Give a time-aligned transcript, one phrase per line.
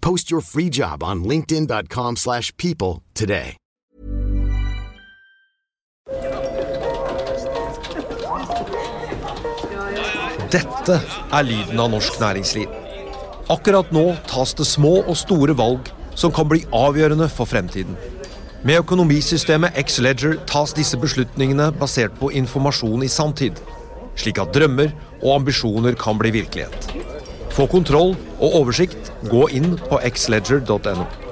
[0.00, 3.56] Post your free job on linkedin.com/people slash people today.
[10.48, 10.94] Dette
[11.32, 12.70] er lyden av norsk næringsliv.
[13.52, 17.98] Akkurat nå tas det små og store valg som kan bli avgjørende for fremtiden.
[18.64, 23.60] Med økonomisystemet X-Ledger tas disse beslutningene basert på informasjon i sanntid,
[24.16, 27.17] slik at drømmer og ambisjoner kan bli virkelighet.
[27.58, 31.27] Få kontroll og oversikt, gå inn på xledger.no.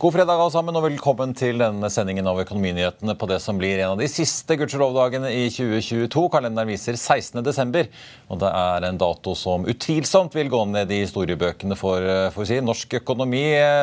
[0.00, 3.82] God fredag alle sammen, og velkommen til denne sendingen av Økonominyhetene på det som blir
[3.82, 6.22] en av de siste gudskjelov-dagene i 2022.
[6.32, 7.42] Kalenderen viser 16.
[7.44, 7.84] desember,
[8.32, 12.48] og det er en dato som utvilsomt vil gå ned i historiebøkene for, for å
[12.48, 13.42] si, norsk økonomi,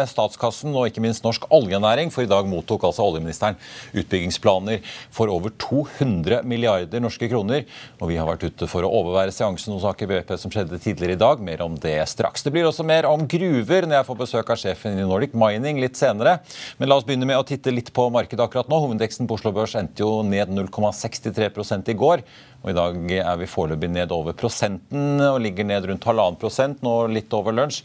[0.10, 2.10] statskassen og ikke minst norsk oljenæring.
[2.10, 3.62] For i dag mottok altså oljeministeren
[3.94, 4.82] utbyggingsplaner
[5.14, 7.70] for over 200 milliarder norske kroner.
[8.02, 11.20] Og vi har vært ute for å overvære seansen hos Aker BP som skjedde tidligere
[11.20, 11.46] i dag.
[11.46, 12.42] Mer om det straks.
[12.42, 15.78] Det blir også mer om gruver når jeg får besøk av sjefen i Nordic Mining
[15.86, 16.07] litt senere.
[16.16, 18.80] Men la oss begynne med å titte litt på markedet akkurat nå.
[18.84, 22.24] Hovedindeksen på Oslo Børs endte jo ned 0,63% i går.
[22.64, 26.82] Og I dag er vi foreløpig ned over prosenten og ligger ned rundt halvannen prosent
[26.86, 27.84] nå litt over lunsj.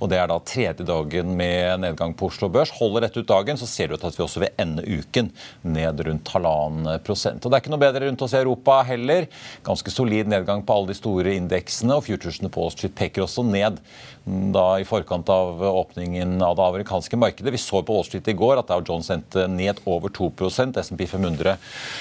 [0.00, 2.72] Og Det er da tredje dagen med nedgang på Oslo Børs.
[2.78, 5.30] Holder dette ut dagen, så ser det ut at vi også vil ende uken
[5.62, 7.44] ned rundt halvannen prosent.
[7.44, 9.28] Og Det er ikke noe bedre rundt oss i Europa heller.
[9.66, 13.44] Ganske solid nedgang på alle de store indeksene, og futuresene på Wall Street peker også
[13.46, 13.80] ned
[14.24, 17.52] da i forkant av åpningen av det amerikanske markedet.
[17.52, 21.04] Vi så på Wall Street i går at Dow Jones endte ned over 2 SMP
[21.06, 21.58] 500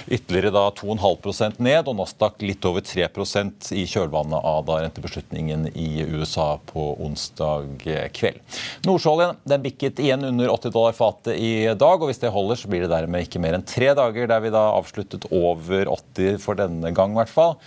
[0.07, 1.87] ytterligere da 2,5% ned.
[1.87, 8.39] og Nasdaq litt over 3% i kjølvannet av da rentebeslutningen i USA på onsdag kveld.
[8.85, 12.69] Nordsjøoljen den bikket igjen under 80 dollar fatet i dag, og hvis det holder, så
[12.69, 16.59] blir det dermed ikke mer enn tre dager der vi da avsluttet over 80 for
[16.59, 17.57] denne gang, i hvert fall.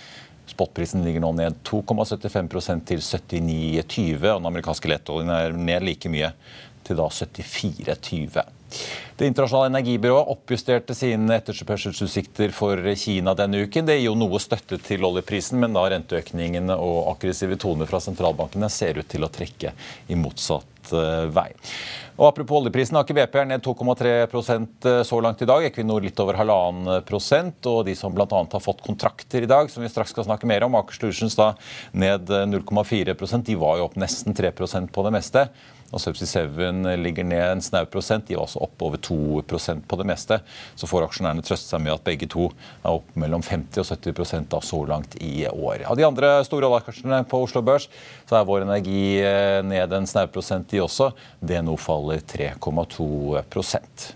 [0.46, 6.30] Spotprisen ligger nå ned 2,75% til 79,20, og den amerikanske lettoljen er ned like mye
[6.86, 8.46] til da 74,20.
[9.16, 13.86] Det internasjonale energibyrået oppjusterte sine etterspørselsutsikter for Kina denne uken.
[13.88, 18.68] Det gir jo noe støtte til oljeprisen, men da renteøkningene og aggressive toner fra sentralbankene
[18.72, 19.72] ser ut til å trekke
[20.12, 21.48] i motsatt eh, vei.
[22.16, 25.64] Og Apropos oljeprisen, Aker BP er ned 2,3% så langt i dag.
[25.68, 27.64] Equinor litt over halvannen prosent.
[27.72, 28.28] Og de som bl.a.
[28.28, 31.54] har fått kontrakter i dag, som vi straks skal snakke mer om, Aker Solutions da
[31.96, 35.48] ned 0,4% De var jo opp nesten 3% på det meste.
[35.94, 38.26] Og Subsea 7 ligger ned en snau prosent.
[38.26, 40.40] De er også opp over 2% på det meste.
[40.78, 42.48] Så får aksjonærene trøste seg med at begge to
[42.82, 45.86] er opp mellom 50 og 70 da så langt i år.
[45.86, 47.88] Av de andre store oljeaksjene på Oslo Børs
[48.26, 51.12] så er Vår Energi eh, ned en snau prosent, de også.
[51.40, 54.06] DNO faller 3,2%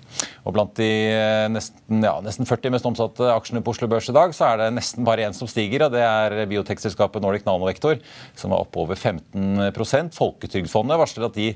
[0.45, 4.17] og Blant de eh, nesten, ja, nesten 40 mest omsatte aksjene på Oslo Børs i
[4.17, 5.87] dag, så er det nesten bare én som stiger.
[5.87, 8.01] og Det er biotekselskapet Nordic Nanovektor,
[8.39, 11.51] som er opp over 15% Folketrygdfondet varsler at de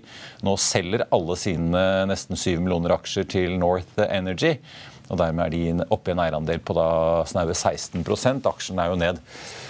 [0.47, 4.59] nå selger alle sine nesten 7 millioner aksjer til North Energy.
[5.09, 6.89] og Dermed er de oppe i en eierandel på da
[7.29, 9.21] snaue 16% Aksjen er jo ned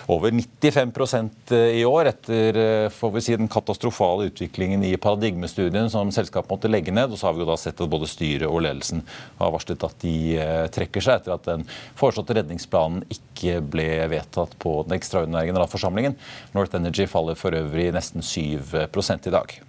[0.07, 6.13] over 95% i år etter eh, får vi si, den katastrofale utviklingen i paradigmestudien som
[6.13, 7.13] selskapet måtte legge ned.
[7.13, 9.05] Og så har vi jo da sett at både styret og ledelsen
[9.41, 11.67] har varslet at de eh, trekker seg etter at den
[11.99, 16.19] foreslåtte redningsplanen ikke ble vedtatt på den ekstraordinære generalforsamlingen.
[16.57, 19.61] North Energy faller for øvrig nesten 7 i dag.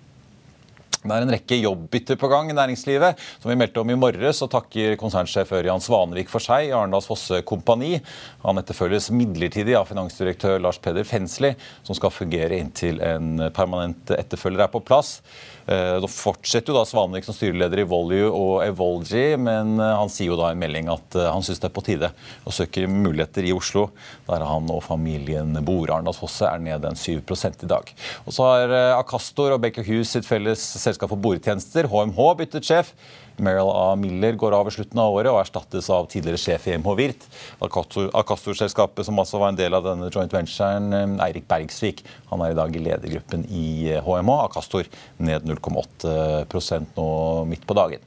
[1.05, 3.19] Det er en rekke jobbbytter på gang i næringslivet.
[3.41, 7.05] Som vi meldte om i morges, så takker konsernsjef Ørjan Svanevik for seg i Arendals
[7.09, 7.99] Fosse Kompani.
[8.45, 11.53] Han etterfølges midlertidig av finansdirektør Lars Peder Fensli,
[11.85, 15.19] som skal fungere inntil en permanent etterfølger er på plass.
[15.65, 20.11] Eh, da fortsetter jo da Svanvik som styreleder i Volue og Evolgy, men eh, han
[20.13, 22.11] sier jo da i en melding at eh, han syns det er på tide
[22.45, 23.87] å søke muligheter i Oslo,
[24.27, 25.89] der han og familien bor.
[25.89, 27.89] Arendals Fosse er nede en 7 i dag.
[28.25, 32.93] Og så har Akastor og Baker Hughes sitt felles selskap for boretjenester, HMH, byttet sjef.
[33.39, 33.95] Meryl A.
[33.99, 37.27] Miller går av i slutten av året og erstattes av tidligere sjef i MH Virt.
[37.63, 42.51] Akastor-selskapet, som altså var en del av denne joint venturen, eh, Eirik Bergsvik, han er
[42.51, 43.67] i dag i ledergruppen i
[44.03, 44.39] HMH.
[44.45, 44.87] Acastor Akastor
[45.17, 48.01] ned 0,8% nå midt på dagen.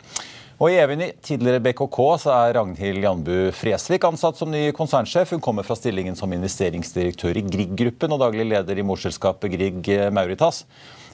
[0.59, 5.31] Og I Eveny, tidligere BKK, så er Ragnhild Janbu Fresvik ansatt som ny konsernsjef.
[5.31, 10.65] Hun kommer fra stillingen som investeringsdirektør i Grieg-gruppen og daglig leder i morselskapet Grieg Mauritas.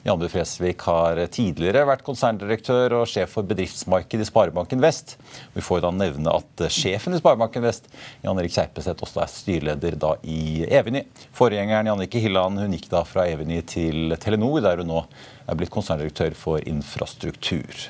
[0.05, 5.15] Janne Fresvik har tidligere vært konserndirektør og sjef for bedriftsmarked i Sparebanken Vest.
[5.55, 7.89] Vi får da nevne at sjefen i Sparebanken Vest,
[8.21, 11.07] Jan Erik Kjerpeseth, også er styreleder da i Eveny.
[11.33, 15.01] Forgjengeren Jannicke Hilland hun gikk da fra Eveny til Telenor, der hun nå
[15.49, 17.87] er blitt konserndirektør for infrastruktur.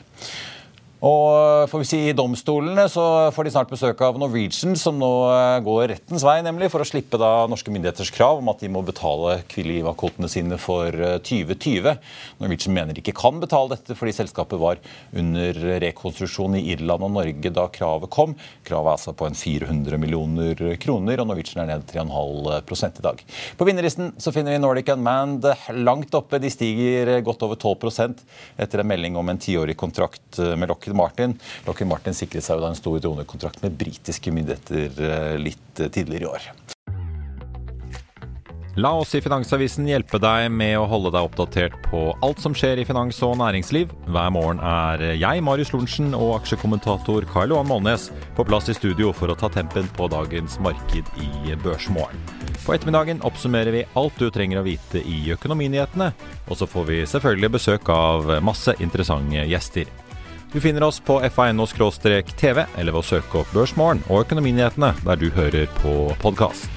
[1.05, 3.03] Og får vi si I domstolene så
[3.35, 6.87] får de snart besøk av Norwegian, som nå eh, går rettens vei nemlig, for å
[6.87, 10.89] slippe da norske myndigheters krav om at de må betale Kviliva-kvotene sine for
[11.27, 11.89] 2020.
[11.91, 11.99] Eh,
[12.39, 14.81] Norwegian mener de ikke kan betale dette fordi selskapet var
[15.13, 18.33] under rekonstruksjon i Irland og Norge da kravet kom.
[18.65, 23.23] Kravet er altså på en 400 millioner kroner, og Norwegian er ned 3,5 i dag.
[23.59, 25.45] På vinnerlisten så finner vi Nordic Unmanned
[25.85, 26.41] langt oppe.
[26.41, 28.25] De stiger godt over 12%
[28.57, 31.37] etter en melding om en tiårig kontrakt med Lockheed Martin.
[31.67, 35.91] Lockheed Martin sikret seg jo da en stor dronekontrakt med britiske myndigheter eh, litt eh,
[35.91, 36.53] tidligere i år.
[38.75, 42.81] La oss i Finansavisen hjelpe deg med å holde deg oppdatert på alt som skjer
[42.81, 43.93] i finans og næringsliv.
[44.11, 49.13] Hver morgen er jeg, Marius Lorentzen, og aksjekommentator Karl Johan Molnes på plass i studio
[49.15, 52.19] for å ta tempen på dagens marked i Børsmorgen.
[52.65, 56.11] På ettermiddagen oppsummerer vi alt du trenger å vite i økonominyhetene,
[56.43, 59.87] og så får vi selvfølgelig besøk av masse interessante gjester.
[60.55, 65.25] Du finner oss på fa.no-tv, eller ved å søke opp Børsmorgen og Økonominyhetene der du
[65.35, 66.69] hører på podkast.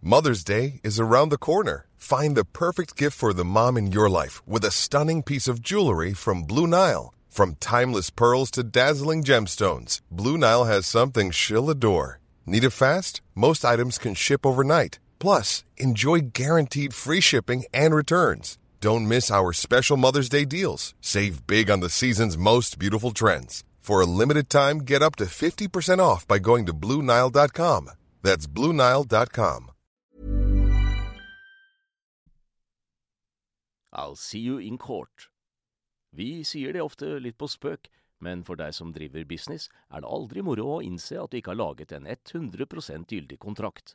[0.00, 1.88] Mother's Day is around the corner.
[1.96, 5.60] Find the perfect gift for the mom in your life with a stunning piece of
[5.60, 7.12] jewelry from Blue Nile.
[7.28, 12.20] From timeless pearls to dazzling gemstones, Blue Nile has something she'll adore.
[12.46, 13.20] Need it fast?
[13.34, 15.00] Most items can ship overnight.
[15.18, 18.58] Plus, enjoy guaranteed free shipping and returns.
[18.80, 20.94] Don't miss our special Mother's Day deals.
[21.00, 23.64] Save big on the season's most beautiful trends.
[23.80, 27.90] For a limited time, get up to 50% off by going to Bluenile.com.
[28.22, 29.70] That's Bluenile.com.
[33.92, 35.28] I'll see you in court.
[36.12, 37.88] Vi sier det ofte litt på spøk,
[38.20, 41.54] men for deg som driver business, er det aldri moro å innse at du ikke
[41.54, 43.94] har laget en 100 gyldig kontrakt.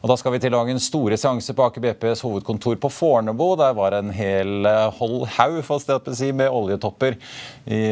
[0.00, 3.50] Og Da skal vi til dagens store seanse på Aker BPs hovedkontor på Fornebu.
[3.60, 5.58] Der var en hel eh, hold haug
[6.38, 7.18] med oljetopper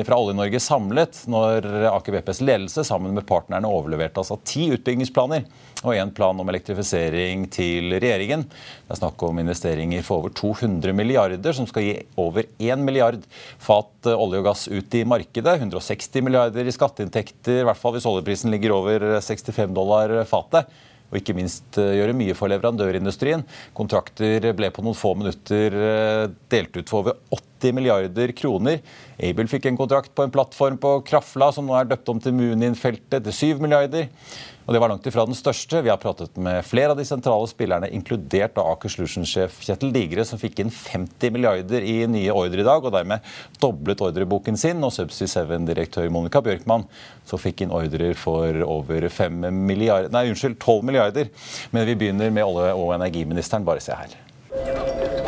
[0.09, 5.45] fra Olje-Norge samlet når Aker BPs ledelse sammen med partnerne overleverte altså ti utbyggingsplaner
[5.85, 8.49] og én plan om elektrifisering til regjeringen.
[8.49, 13.21] Det er snakk om investeringer for over 200 milliarder, som skal gi over 1 milliard
[13.61, 15.61] fat olje og gass ut i markedet.
[15.61, 20.73] 160 milliarder i skatteinntekter, i hvert fall hvis oljeprisen ligger over 65 dollar fatet
[21.09, 23.45] og ikke minst eh, gjøre mye for leverandørindustrien.
[23.77, 27.21] Kontrakter ble på noen få minutter eh, delt ut for over
[27.59, 28.79] 90 milliarder kroner.
[29.19, 32.37] Aibel fikk en kontrakt på en plattform på Krafla som nå er døpt om til
[32.38, 34.09] Munin-feltet, til 7 milliarder.
[34.69, 35.81] Og det var langt ifra den største.
[35.81, 40.27] Vi har pratet med flere av de sentrale spillerne, inkludert av Aker Solutions-sjef Kjetil Digre,
[40.29, 43.25] som fikk inn 50 milliarder i nye ordre i dag, og dermed
[43.62, 44.85] doblet ordreboken sin.
[44.85, 46.85] Og Subsea 7-direktør Monica Bjørkmann
[47.29, 51.33] som fikk inn ordrer for over 5 milliarder, nei, unnskyld, 12 milliarder.
[51.73, 53.65] Men vi begynner med olje- og energiministeren.
[53.65, 55.27] Bare se her.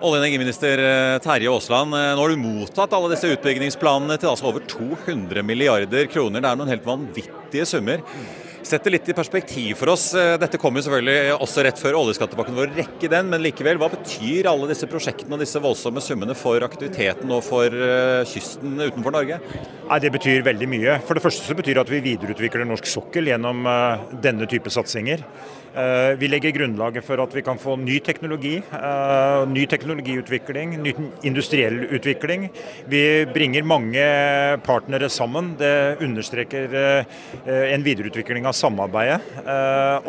[0.00, 4.30] Olje- og energiminister eh, Terje Aasland, eh, nå har du mottatt alle disse utbyggingsplanene til
[4.30, 6.40] altså over 200 milliarder kroner.
[6.40, 8.00] Det er noen helt vanvittige summer
[8.70, 10.10] Sett det litt i perspektiv for oss.
[10.12, 14.48] Dette dette kommer selvfølgelig også rett før oljeskattepakken vår rekke den, men likevel, hva betyr
[14.50, 19.40] alle disse prosjektene og disse voldsomme summene for aktiviteten og for eh, kysten utenfor Norge?
[19.88, 20.98] Nei, Det betyr veldig mye.
[21.06, 24.72] For det første så betyr det at vi videreutvikler norsk sokkel gjennom eh, denne type
[24.74, 25.24] satsinger.
[25.70, 30.94] Eh, vi legger grunnlaget for at vi kan få ny teknologi, eh, ny teknologiutvikling, ny
[31.22, 32.48] industriell utvikling.
[32.90, 34.02] Vi bringer mange
[34.66, 35.56] partnere sammen.
[35.56, 39.20] Det understreker eh, en videreutvikling av samarbeidet.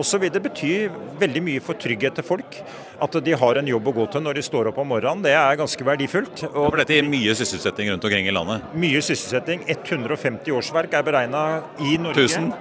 [0.01, 0.89] Også vil det bety
[1.21, 2.61] veldig mye for trygghet til folk.
[3.01, 5.33] At de har en jobb å gå til når de står opp om morgenen, det
[5.33, 6.45] er ganske verdifullt.
[6.51, 8.65] Og for dette gir mye sysselsetting rundt omkring i landet?
[8.77, 9.65] Mye sysselsetting.
[9.67, 11.45] 150 årsverk er beregna
[11.81, 12.29] i Norge.
[12.29, 12.53] 1000?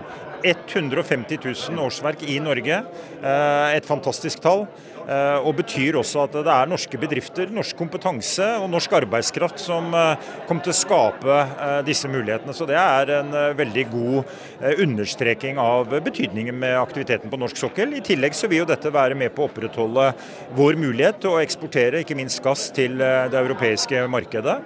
[0.44, 2.82] 150 000 årsverk i Norge.
[3.20, 4.66] Eh, et fantastisk tall.
[5.11, 9.88] Eh, og betyr også at det er norske bedrifter, norsk kompetanse og norsk arbeidskraft som
[9.97, 11.38] eh, kommer til å skape
[11.87, 12.54] disse mulighetene.
[12.54, 17.97] Så det er en veldig god understreking av betydningen med aktiviteten på norsk sokkel.
[17.97, 20.11] I tillegg så vil jo dette være med på å opprettholde
[20.59, 24.61] vår mulighet til å eksportere ikke minst gass til det europeiske markedet.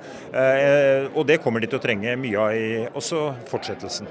[1.15, 4.11] Og det kommer de til å trenge mye av i også fortsettelsen.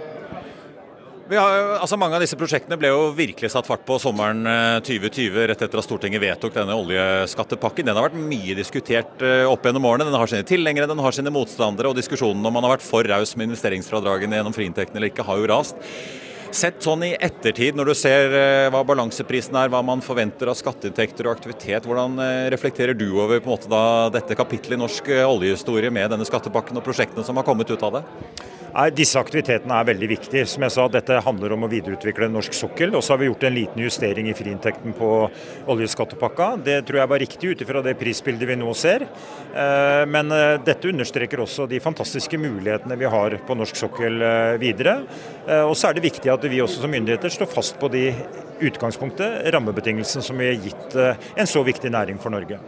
[1.24, 4.44] Har, altså mange av disse prosjektene ble jo virkelig satt fart på sommeren
[4.84, 7.88] 2020, eh, rett etter at Stortinget vedtok denne oljeskattepakken.
[7.88, 10.10] Den har vært mye diskutert eh, opp gjennom årene.
[10.10, 11.94] Den har sine tilhengere, den har sine motstandere.
[11.94, 15.40] Og diskusjonen om man har vært for raus med investeringsfradragene gjennom friinntektene eller ikke, har
[15.40, 15.80] jo rast.
[16.54, 20.60] Sett sånn i ettertid, når du ser eh, hva balanseprisen er, hva man forventer av
[20.60, 22.20] skatteinntekter og aktivitet, hvordan
[22.52, 26.84] reflekterer du over på en måte da, dette kapittelet i norsk oljehistorie med denne skattepakken
[26.84, 28.04] og prosjektene som har kommet ut av det?
[28.74, 30.48] Nei, Disse aktivitetene er veldig viktige.
[30.50, 32.96] Som jeg sa, Dette handler om å videreutvikle norsk sokkel.
[32.98, 35.10] Og så har vi gjort en liten justering i friinntekten på
[35.70, 36.48] oljeskattepakka.
[36.66, 39.06] Det tror jeg var riktig ut ifra det prisbildet vi nå ser.
[39.06, 44.56] Eh, men eh, dette understreker også de fantastiske mulighetene vi har på norsk sokkel eh,
[44.62, 45.04] videre.
[45.68, 48.08] Og så er det viktig at vi også som myndigheter står fast på de
[48.64, 52.62] utgangspunktet, rammebetingelsene som vi har gitt en så viktig næring for Norge.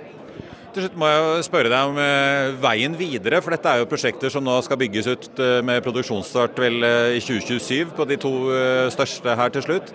[0.75, 4.27] Til slutt må jeg spørre deg om eh, veien videre, for dette er jo prosjekter
[4.34, 8.32] som nå skal bygges ut eh, med produksjonsstart vel eh, i 2027 på de to
[8.91, 9.94] største her til slutt.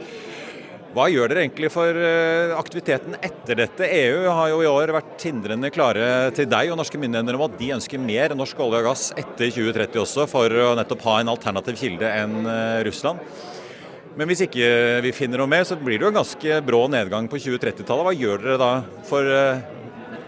[0.96, 2.00] Hva gjør dere egentlig for
[2.56, 3.84] aktiviteten etter dette?
[3.84, 7.58] EU har jo i år vært hindrende klare til deg og norske myndigheter om at
[7.60, 11.30] de ønsker mer norsk olje og gass etter 2030 også, for å nettopp ha en
[11.30, 12.40] alternativ kilde enn
[12.88, 13.20] Russland.
[14.16, 14.72] Men hvis ikke
[15.04, 18.08] vi finner noe mer, så blir det jo en ganske brå nedgang på 2030-tallet.
[18.08, 18.72] Hva gjør dere da
[19.06, 19.30] for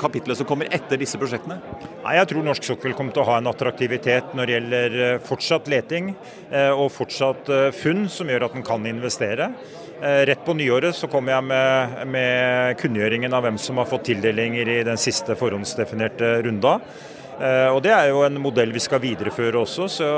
[0.02, 1.60] kapitlet som kommer etter disse prosjektene?
[2.02, 5.20] Nei, jeg tror norsk sokkel kommer til å ha en attraktivitet når det gjelder eh,
[5.22, 6.10] fortsatt leting
[6.50, 9.52] eh, og fortsatt eh, funn som gjør at den kan investere.
[10.02, 14.66] Rett på nyåret så kommer jeg med, med kunngjøringen av hvem som har fått tildelinger
[14.66, 16.72] i den siste forhåndsdefinerte runda.
[17.70, 19.86] Og Det er jo en modell vi skal videreføre også.
[19.86, 20.08] så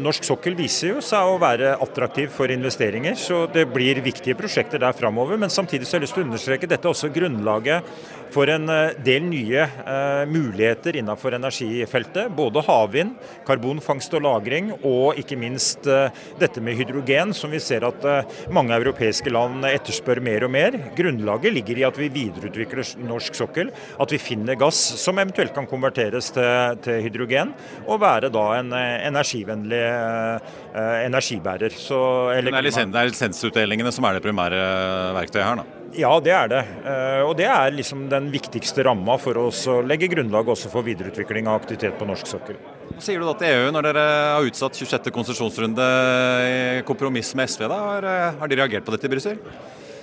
[0.00, 4.80] norsk sokkel viser jo seg å være attraktiv for investeringer, så det blir viktige prosjekter
[4.80, 5.36] der framover.
[5.36, 7.92] Men samtidig så har jeg lyst til å understreke dette er også grunnlaget
[8.32, 12.32] for en eh, del nye eh, muligheter innenfor energifeltet.
[12.36, 16.10] Både havvind, karbonfangst og -lagring og ikke minst eh,
[16.40, 20.78] dette med hydrogen, som vi ser at eh, mange europeiske land etterspør mer og mer.
[20.96, 25.68] Grunnlaget ligger i at vi videreutvikler norsk sokkel, at vi finner gass som eventuelt kan
[25.68, 27.52] konverteres til, til hydrogen,
[27.86, 31.76] og være da en energivennlig eh, energibærer.
[31.76, 32.00] Så,
[32.32, 34.60] det, er det er lisensutdelingene som er det primære
[35.18, 35.62] verktøyet her?
[35.62, 35.81] da?
[35.92, 36.60] Ja, det er det.
[36.88, 41.50] Eh, og det er liksom den viktigste ramma for å legge grunnlag også for videreutvikling
[41.50, 42.56] av aktivitet på norsk sokkel.
[42.92, 44.06] Hva sier du da til EU når dere
[44.36, 45.12] har utsatt 26.
[45.12, 45.86] konsesjonsrunde
[46.48, 47.68] i kompromiss med SV?
[47.68, 47.78] da?
[47.90, 48.08] Har,
[48.40, 49.40] har de reagert på dette i Brussel?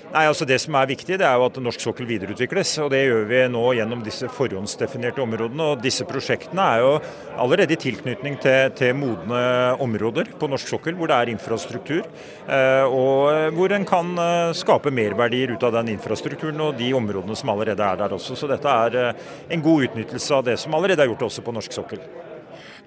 [0.10, 2.72] Nei, altså Det som er viktig, det er jo at norsk sokkel videreutvikles.
[2.82, 5.68] og Det gjør vi nå gjennom disse forhåndsdefinerte områdene.
[5.70, 6.96] og Disse prosjektene er jo
[7.38, 9.42] allerede i tilknytning til, til modne
[9.78, 12.10] områder på norsk sokkel, hvor det er infrastruktur.
[12.50, 17.38] Eh, og hvor en kan eh, skape merverdier ut av den infrastrukturen og de områdene
[17.38, 18.34] som allerede er der også.
[18.34, 21.54] Så dette er eh, en god utnyttelse av det som allerede er gjort også på
[21.54, 22.01] norsk sokkel.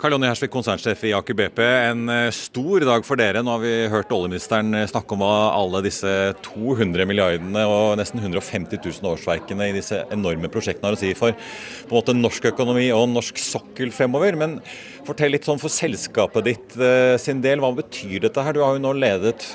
[0.03, 1.61] Karl Jonny Hersvik, konsernsjef i Aker BP.
[1.63, 3.39] En eh, stor dag for dere.
[3.45, 6.11] Nå har vi hørt oljeministeren eh, snakke om alle disse
[6.43, 11.37] 200 milliardene og nesten 150 000 årsverkene i disse enorme prosjektene har å si for
[11.37, 14.35] på en måte norsk økonomi og norsk sokkel fremover.
[14.41, 14.59] Men
[15.07, 17.63] fortell litt sånn for selskapet ditt eh, sin del.
[17.63, 18.59] Hva betyr dette her?
[18.59, 19.47] Du har jo nå ledet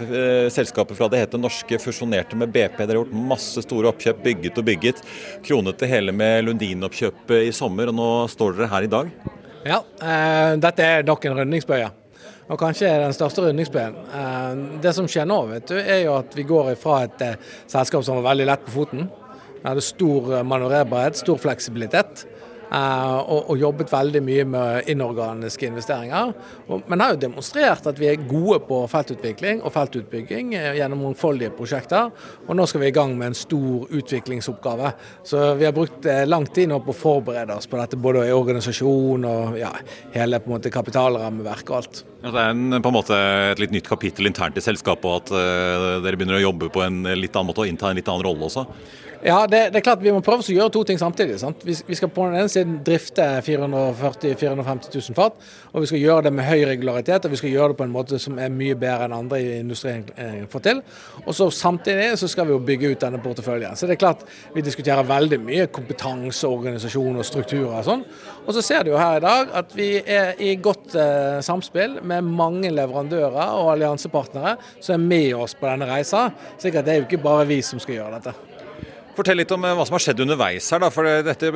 [0.53, 2.79] selskapet fra det heter Norske, fusjonerte med BP.
[2.86, 5.03] Dere har gjort masse store oppkjøp, bygget og bygget.
[5.43, 9.12] Kronet det hele med Lundin-oppkjøpet i sommer, og nå står dere her i dag.
[9.67, 11.89] Ja, eh, dette er nok en rundingsbøye.
[12.47, 13.95] Og kanskje den største rundingsbøyen.
[14.15, 17.39] Eh, det som skjer nå, vet du, er jo at vi går fra et eh,
[17.67, 19.09] selskap som var veldig lett på foten.
[19.57, 22.24] Det hadde stor manøvrerbarhet, stor fleksibilitet.
[22.67, 26.33] Uh, og, og, jobbet veldig mye med inorganiske investeringer.
[26.67, 31.53] Men har jo demonstrert at vi er gode på feltutvikling og feltutbygging uh, gjennom mangfoldige
[31.55, 32.12] prosjekter.
[32.43, 34.91] Og nå skal vi i gang med en stor utviklingsoppgave.
[35.24, 38.27] Så vi har brukt uh, lang tid nå på å forberede oss på dette, både
[38.27, 39.71] i organisasjon og ja,
[40.17, 42.03] hele på en måte kapitalrammeverket og alt.
[42.25, 43.17] Ja, det er en, på en måte
[43.53, 47.03] et litt nytt kapittel internt i selskapet, og at dere begynner å jobbe på en
[47.15, 48.65] litt annen måte og innta en litt annen rolle også?
[49.25, 51.39] Ja, det, det, er klart Vi må prøve å gjøre to ting samtidig.
[51.65, 55.38] Vi, vi, skal på den ene siden drifte 440 450 000 fat,
[55.71, 57.95] og vi skal gjøre det med høy regularitet og vi skal gjøre det på en
[57.95, 60.81] måte som er mye bedre enn andre i industrien eh, får til.
[61.25, 63.75] Og så Samtidig så skal vi jo bygge ut denne porteføljen.
[63.75, 68.03] Så det er klart Vi diskuterer veldig mye kompetanse, organisasjon og strukturer og sånn.
[68.45, 71.97] Og så ser du jo her i dag at vi er i godt eh, samspill
[72.07, 76.27] med mange leverandører og alliansepartnere som er med oss på denne reisa.
[76.57, 78.56] Så det er jo ikke bare vi som skal gjøre dette.
[79.17, 80.81] Fortell litt om eh, hva som har skjedd underveis her.
[80.83, 81.50] Da, for dette,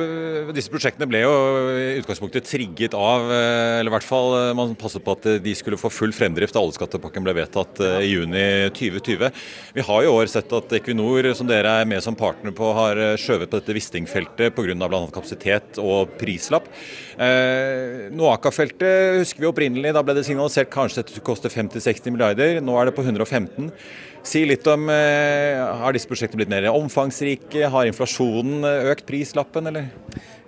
[0.56, 1.32] Disse prosjektene ble jo
[1.78, 5.54] i utgangspunktet trigget av eh, Eller i hvert fall eh, man passet på at de
[5.54, 8.42] skulle få full fremdrift da oljeskattepakken ble vedtatt i juni
[8.74, 9.30] 2020.
[9.76, 12.98] Vi har i år sett at Equinor, som dere er med som partner på, har
[13.20, 14.74] skjøvet på dette Wisting-feltet pga.
[14.82, 15.02] bl.a.
[15.14, 16.66] kapasitet og prislapp.
[17.22, 22.62] Eh, Noaka-feltet husker vi opprinnelig, da ble det signalisert kanskje dette skulle koste 50-60 milliarder.
[22.64, 23.70] Nå er det på 115.
[24.22, 27.66] Si litt om eh, Har disse prosjektene blitt mer omfangsrike?
[27.72, 29.90] Har inflasjonen økt prislappen, eller?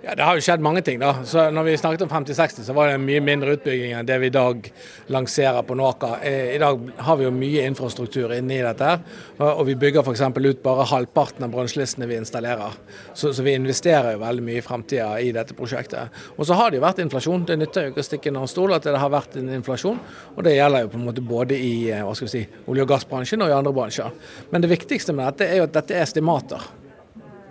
[0.07, 0.99] Ja, Det har jo skjedd mange ting.
[0.99, 1.15] da.
[1.25, 4.27] Så når vi snakket om 50-60, så var det mye mindre utbygging enn det vi
[4.27, 4.67] i dag
[5.09, 6.19] lanserer på Nåka.
[6.23, 8.99] I dag har vi jo mye infrastruktur inne i dette.
[9.39, 10.21] Og vi bygger f.eks.
[10.21, 12.77] ut bare halvparten av bransjelistene vi installerer.
[13.15, 16.21] Så, så, vi investerer jo veldig mye i fremtida i dette prosjektet.
[16.37, 17.47] Og så har det jo vært inflasjon.
[17.49, 19.97] Det nytter jo ikke å stikke under en stol at det har vært en inflasjon.
[20.35, 22.93] Og det gjelder jo på en måte både i hva skal vi si, olje- og
[22.93, 24.13] gassbransjen og i andre bransjer.
[24.53, 26.69] Men det viktigste med dette er jo at dette er estimater.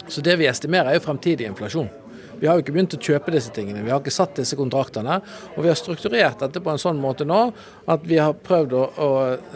[0.06, 2.03] Så det vi estimerer er jo fremtidig inflasjon.
[2.40, 5.20] Vi har jo ikke begynt å kjøpe disse tingene, vi har ikke satt disse kontraktene.
[5.54, 7.46] Og vi har strukturert dette på en sånn måte nå
[7.90, 9.08] at vi har prøvd å, å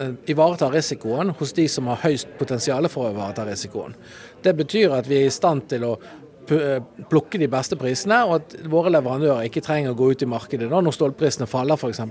[0.05, 3.95] eh, ivareta risikoen hos de som har høyst potensial for å ivareta risikoen.
[4.43, 6.79] Det betyr at vi er i stand til å eh,
[7.11, 10.69] plukke de beste prisene, og at våre leverandører ikke trenger å gå ut i markedet
[10.71, 12.03] nå når stålprisene faller f.eks.,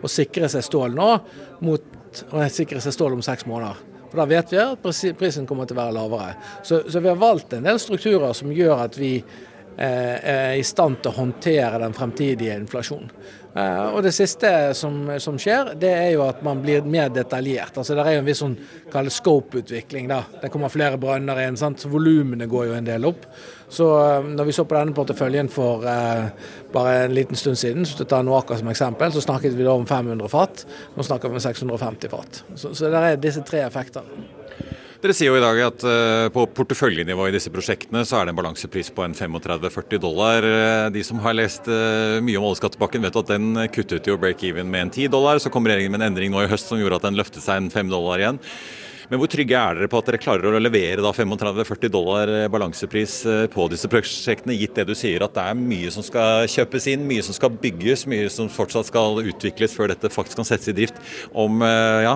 [0.00, 1.10] og sikre seg stål nå
[1.64, 1.90] mot
[2.30, 3.90] å sikre seg stål om seks måneder.
[4.14, 4.84] For Da vet vi at
[5.18, 6.36] prisen kommer til å være lavere.
[6.62, 9.16] Så, så vi har valgt en del strukturer som gjør at vi
[9.76, 13.10] er i stand til å håndtere den fremtidige inflasjonen.
[13.54, 17.76] Eh, og Det siste som, som, skjer, det er jo at man blir mer detaljert.
[17.78, 18.56] Altså Det er jo en viss sånn
[18.90, 20.08] scope-utvikling.
[20.10, 20.24] da.
[20.42, 21.86] Det kommer flere brønner inn, sant?
[21.86, 23.28] volumene går jo en del opp.
[23.70, 26.26] Så eh, når vi så på denne porteføljen for eh,
[26.74, 29.86] bare en liten stund siden, så tar Noaka som eksempel, så snakket vi da om
[29.86, 30.66] 500 fat.
[30.96, 32.42] Nå snakker vi om 650 fat.
[32.56, 34.42] Så, så det er disse tre effektene.
[35.04, 38.32] Dere sier jo i dag at uh, på porteføljenivå i disse prosjektene så er det
[38.32, 40.46] en balansepris på en 35-40 dollar.
[40.48, 44.72] Eh, de som har lest uh, mye om oljeskattepakken vet at den kuttet jo break-even
[44.72, 45.42] med en 10 dollar.
[45.44, 47.60] Så kom regjeringen med en endring nå i høst som gjorde at den løftet seg
[47.60, 48.40] en 5 dollar igjen.
[49.10, 53.16] Men hvor trygge er dere på at dere klarer å levere 35-40 dollar eh, balansepris
[53.28, 56.88] eh, på disse prosjektene, gitt det du sier at det er mye som skal kjøpes
[56.94, 60.72] inn, mye som skal bygges, mye som fortsatt skal utvikles før dette faktisk kan settes
[60.72, 61.00] i drift
[61.36, 62.14] om eh, ja,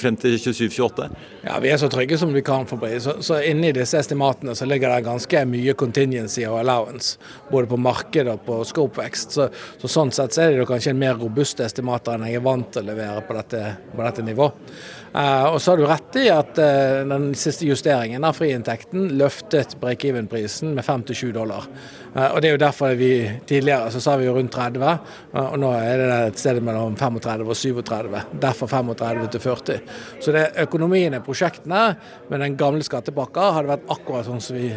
[0.00, 1.10] frem til 27-28?
[1.44, 2.66] Ja, Vi er så trygge som vi kan.
[2.66, 7.18] for Så, så inni disse estimatene så ligger det ganske mye contingency og allowance,
[7.50, 9.36] både på marked og på scopevekst.
[9.36, 9.48] Så,
[9.82, 12.72] så sånn sett så er det kanskje en mer robuste estimater enn jeg er vant
[12.72, 14.74] til å levere på dette, på dette nivået.
[15.12, 19.74] Uh, og så har du rett i at uh, den siste justeringen av friinntekten løftet
[19.82, 21.66] break-even-prisen med 5-7 dollar.
[22.14, 23.10] Uh, og Det er jo derfor vi
[23.48, 24.96] tidligere så sa vi jo rundt 30,
[25.42, 28.24] og nå er det et sted mellom 35 og 37.
[28.40, 29.78] Derfor 35 til 40.
[30.16, 31.84] Så det er økonomien i prosjektene
[32.30, 34.72] med den gamle skattepakka hadde vært akkurat sånn som vi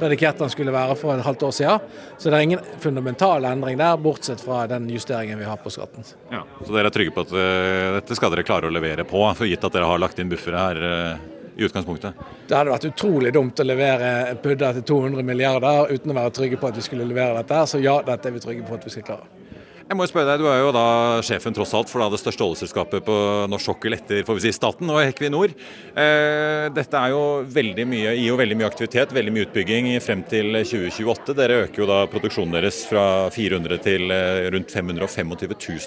[0.00, 1.92] predikerte den skulle være for et halvt år siden.
[2.18, 6.06] Så det er ingen fundamental endring der, bortsett fra den justeringen vi har på skatten.
[6.32, 9.22] Ja, så dere er trygge på at uh, dette skal dere klare å levere på,
[9.36, 12.26] for gitt at dere har lagt inn buffere her uh, i utgangspunktet?
[12.48, 16.60] Det hadde vært utrolig dumt å levere pudder til 200 milliarder uten å være trygge
[16.60, 17.64] på at vi skulle levere dette.
[17.70, 19.43] Så ja, dette er vi trygge på at vi skal klare.
[19.84, 22.20] Jeg må jo spørre deg, Du er jo da sjefen tross alt for da det
[22.22, 23.16] største oljeselskapet på
[23.52, 25.52] norsk sokkel etter får vi si, staten og Equinor.
[25.92, 27.20] Eh, dette er jo
[27.52, 31.36] veldig mye, gir jo veldig mye aktivitet, veldig mye utbygging frem til 2028.
[31.36, 35.36] Dere øker jo da produksjonen deres fra 400 til eh, rundt 525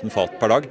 [0.06, 0.70] 000 fat per dag.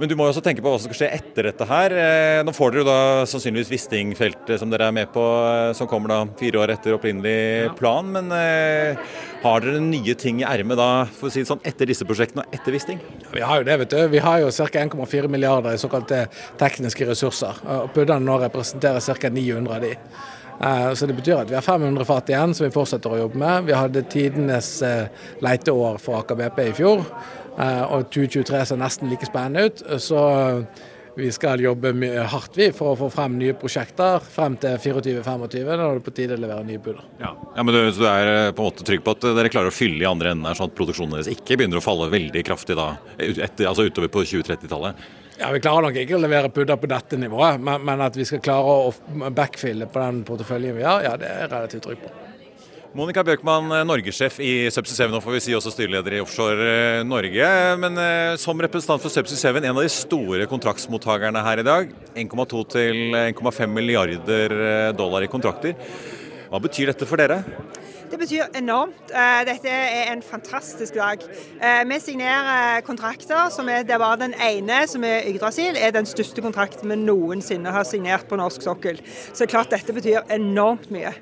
[0.00, 1.92] Men du må også tenke på hva som skal skje etter dette her.
[1.92, 5.88] Eh, nå får dere jo da sannsynligvis Wisting-feltet som dere er med på, eh, som
[5.90, 8.08] kommer da fire år etter opprinnelig plan.
[8.14, 8.98] Men eh,
[9.44, 12.46] har dere nye ting i ermet da, for å si det sånn, etter disse prosjektene
[12.46, 13.02] og etter Wisting?
[13.34, 14.00] Vi har jo det, vet du.
[14.14, 14.70] Vi har jo ca.
[14.82, 16.24] 1,4 milliarder i såkalte
[16.60, 17.60] tekniske ressurser.
[17.76, 19.32] Og Puddene nå representerer ca.
[19.32, 19.96] 900 av de.
[20.94, 23.64] Så Det betyr at vi har 500 fat igjen som vi fortsetter å jobbe med.
[23.66, 24.68] Vi hadde tidenes
[25.42, 27.02] leiteår for Aker BP i fjor.
[27.58, 29.84] Eh, og 2023 ser nesten like spennende ut.
[30.00, 30.22] Så
[31.14, 31.92] vi skal jobbe
[32.32, 35.66] hardt vi for å få frem nye prosjekter frem til 24-25.
[35.68, 37.02] Da er det på tide å levere nye bud.
[37.20, 37.34] Ja.
[37.56, 39.76] ja, men du, du, er eh, på en måte trygg på at dere klarer å
[39.76, 42.78] fylle i andre enden her, sånn at produksjonen deres ikke begynner å falle veldig kraftig
[42.78, 45.04] da, etter, altså utover på 2030-tallet?
[45.42, 48.24] Ja, Vi klarer nok ikke å levere pudder på dette nivået, men, men at vi
[48.28, 52.04] skal klare å backfille på den porteføljen vi har, ja, det er jeg relativt trygg
[52.04, 52.12] på.
[52.92, 56.64] Monica Bjørkman, Norgesjef norgessjef i Subsea 7, og får vi si også styreleder i Offshore
[56.68, 57.46] eh, Norge.
[57.80, 61.94] Men eh, som representant for Subsea 7, en av de store kontraktsmottakerne her i dag.
[62.20, 65.72] 1,2 til 1,5 milliarder dollar i kontrakter.
[66.50, 67.38] Hva betyr dette for dere?
[68.12, 69.08] Det betyr enormt.
[69.48, 71.24] Dette er en fantastisk dag.
[71.88, 76.44] Vi signerer kontrakter som er det var den ene, som er Yggdrasil, er den største
[76.44, 79.00] kontrakten vi noensinne har signert på norsk sokkel.
[79.32, 81.14] Så klart dette betyr enormt mye.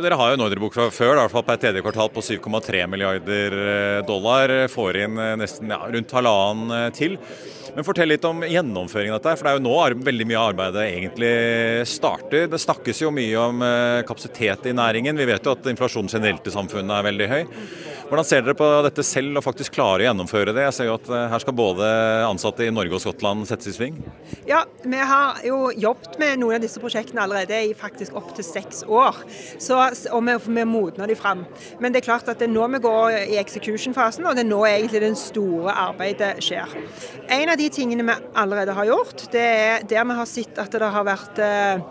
[0.00, 2.84] Dere har jo en ordrebok fra før, i hvert fall per tredje kvartal på 7,3
[2.88, 4.52] milliarder eh, dollar.
[4.72, 7.18] Får inn eh, nesten ja, rundt halvannen eh, til.
[7.74, 9.36] Men Fortell litt om gjennomføringen av dette.
[9.36, 11.34] for Det er jo nå veldig mye av arbeidet egentlig
[11.86, 12.48] starter.
[12.50, 13.62] Det snakkes jo mye om
[14.08, 15.20] kapasitet i næringen.
[15.20, 17.44] Vi vet jo at inflasjonen generelt i samfunnet er veldig høy.
[18.10, 20.64] Hvordan ser dere på dette selv og faktisk klare å gjennomføre det?
[20.64, 21.90] Jeg ser jo at eh, her skal både
[22.26, 24.00] ansatte i Norge og Skottland settes i sving.
[24.48, 28.82] Ja, vi har jo jobbet med noen av disse prosjektene allerede i faktisk opptil seks
[28.90, 29.20] år.
[29.62, 29.78] Så,
[30.10, 31.44] og vi, vi modner de fram.
[31.78, 34.50] Men det er klart at det er nå vi går i execution-fasen, og det er
[34.50, 36.74] nå egentlig den store arbeidet skjer.
[37.30, 40.74] En av de tingene vi allerede har gjort, det er der vi har sett at
[40.74, 41.86] det har vært eh,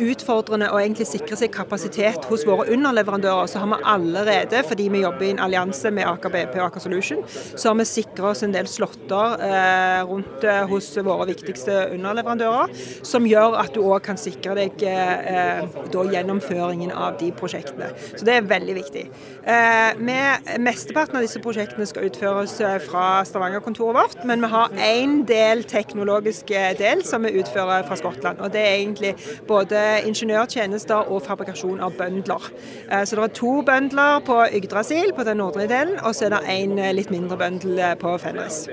[0.00, 5.02] utfordrende å egentlig sikre seg kapasitet hos våre underleverandører, så har vi allerede, fordi vi
[5.04, 8.44] jobber i en allianse med Aker BP og Aker Solution, så har vi sikra oss
[8.46, 12.74] en del slåtter eh, rundt eh, hos våre viktigste underleverandører,
[13.06, 17.90] som gjør at du òg kan sikre deg eh, da gjennomføringen av de prosjektene.
[18.14, 19.04] Så det er veldig viktig.
[19.44, 24.74] Eh, med Mesteparten av disse prosjektene skal utføres eh, fra Stavanger-kontoret vårt, men vi har
[24.90, 28.40] én del teknologisk eh, del som vi utfører fra Skottland.
[28.40, 29.14] og det er egentlig
[29.48, 32.50] både ingeniørtjenester og fabrikasjon av bøndler.
[32.90, 36.36] Eh, så det er to bøndler på Yggdrasil, på den nordre delen, og så er
[36.36, 38.66] det en eh, litt mindre bøndel eh, på Fennes.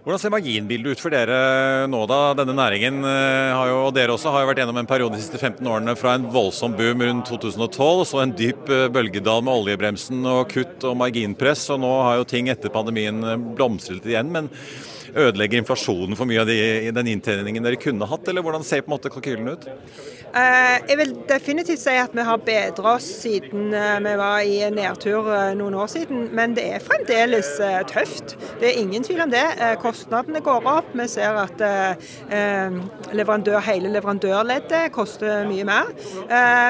[0.00, 1.40] Hvordan ser marginbildet ut for dere
[1.92, 2.20] nå, da?
[2.38, 5.36] Denne næringen har jo, og dere også har jo vært gjennom en periode de siste
[5.36, 10.48] 15 årene fra en voldsom boom rundt 2012, så en dyp bølgedal med oljebremsen og
[10.54, 11.66] kutt og marginpress.
[11.76, 13.20] og Nå har jo ting etter pandemien
[13.52, 14.32] blomstret igjen.
[14.32, 14.48] men
[15.14, 16.58] ødelegger inflasjonen for mye av de,
[16.94, 19.68] den inntjeningen dere kunne hatt, eller hvordan ser på en måte kalkylen ut?
[20.30, 24.58] Eh, jeg vil definitivt si at vi har bedra oss siden eh, vi var i
[24.70, 27.48] nedtur eh, noen år siden, men det er fremdeles
[27.90, 28.36] tøft.
[28.60, 29.42] Det er ingen tvil om det.
[29.82, 30.92] Kostnadene går opp.
[30.94, 31.62] Vi ser at
[33.16, 35.90] leverandør, hele leverandørleddet koster mye mer.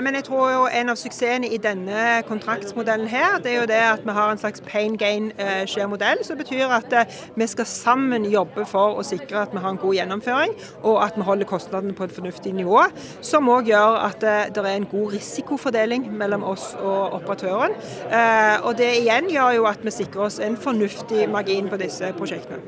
[0.02, 3.80] Men jeg tror jo en av suksessene i denne kontraktsmodellen her, det er jo det
[3.90, 5.30] at vi har en slags pain gain
[5.68, 6.94] share-modell, som betyr at
[7.36, 11.18] vi skal sammen jobbe for å sikre at vi har en god gjennomføring, og at
[11.18, 12.82] vi holder kostnadene på et fornuftig nivå.
[13.20, 17.74] som òg gjør at det, det, er en god risikofordeling mellom oss og operatøren.
[18.10, 22.12] Eh, og Det igjen gjør jo at vi sikrer oss en fornuftig margin på disse
[22.16, 22.62] prosjektene.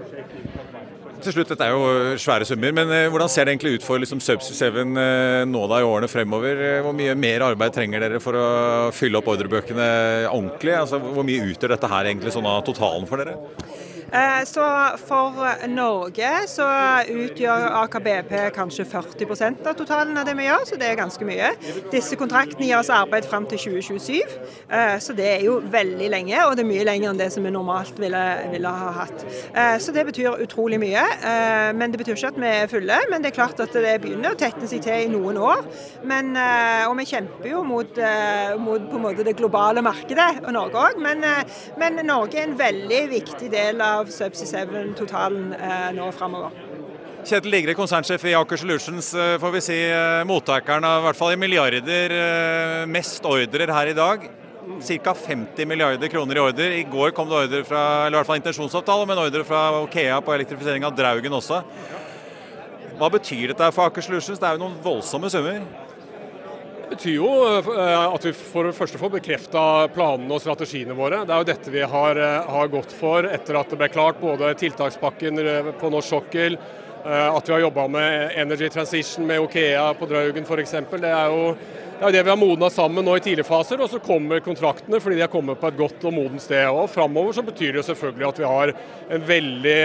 [1.23, 4.03] Til slutt, Dette er jo svære summer, men eh, hvordan ser det egentlig ut for
[4.03, 6.63] liksom, Subsea 7 eh, nå da i årene fremover?
[6.83, 8.49] Hvor mye mer arbeid trenger dere for å
[8.95, 9.87] fylle opp ordrebøkene
[10.33, 10.75] ordentlig?
[10.81, 13.39] Altså, hvor mye utgjør dette her egentlig sånn av totalen for dere?
[14.13, 14.65] Eh, så
[15.01, 15.39] for
[15.73, 16.67] Norge så
[17.09, 21.25] utgjør Aker BP kanskje 40% av totalen av det vi gjør, så det er ganske
[21.25, 21.53] mye.
[21.95, 24.35] Disse kontraktene gir oss arbeid fram til 2027,
[24.69, 26.37] eh, så det er jo veldig lenge.
[26.45, 28.23] Og det er mye lenger enn det som vi normalt ville,
[28.53, 29.25] ville ha hatt.
[29.55, 31.05] Eh, så det betyr utrolig mye.
[31.77, 32.99] Men det betyr ikke at vi er fulle.
[33.11, 35.65] Men det er klart at det begynner å tette seg til i noen år.
[36.09, 36.33] Men,
[36.89, 37.99] og vi kjemper jo mot,
[38.61, 41.01] mot på en måte det globale markedet, og Norge òg.
[41.03, 41.25] Men,
[41.81, 45.53] men Norge er en veldig viktig del av Subsea 7-totalen
[45.97, 46.73] nå framover.
[47.23, 49.13] Kjetil Ligre, konsernsjef i Aker Solutions.
[49.15, 53.71] Eh, får vi si eh, mottakeren av i hvert fall i milliarder eh, mest ordrer
[53.71, 54.25] her i dag.
[54.83, 55.15] Ca.
[55.15, 56.67] 50 milliarder kroner i ordre.
[56.81, 60.19] I går kom det ordre fra eller i hvert fall intensjonsavtale, men ordre fra Okea
[60.19, 61.61] på elektrifisering av Draugen også.
[62.99, 64.43] Hva betyr dette for Aker Solutions?
[64.43, 65.63] Det er jo noen voldsomme summer?
[66.93, 69.63] Betyr jo at vi for det første får bekrefta
[69.95, 71.23] planene og strategiene våre.
[71.25, 72.21] Det er jo dette vi har,
[72.53, 75.41] har gått for etter at det ble klart både tiltakspakken
[75.81, 76.59] på norsk sokkel,
[77.05, 80.71] Eh, at vi har jobba med Energy Transition med Okea på Draugen f.eks.
[80.71, 81.49] Det er jo
[81.99, 85.01] det, er det vi har modna sammen nå i tidlige faser, og så kommer kontraktene
[85.03, 86.67] fordi de har kommet på et godt og modent sted.
[86.71, 88.75] Og Framover så betyr det jo selvfølgelig at vi har
[89.17, 89.81] en veldig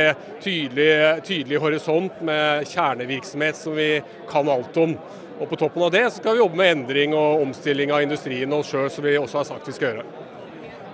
[0.45, 0.91] tydelig,
[1.25, 3.95] tydelig horisont med kjernevirksomhet som vi
[4.29, 4.93] kan alt om.
[5.37, 8.51] Og På toppen av det så skal vi jobbe med endring og omstilling av industrien
[8.53, 10.07] og oss sjøl, som vi også har sagt vi skal gjøre.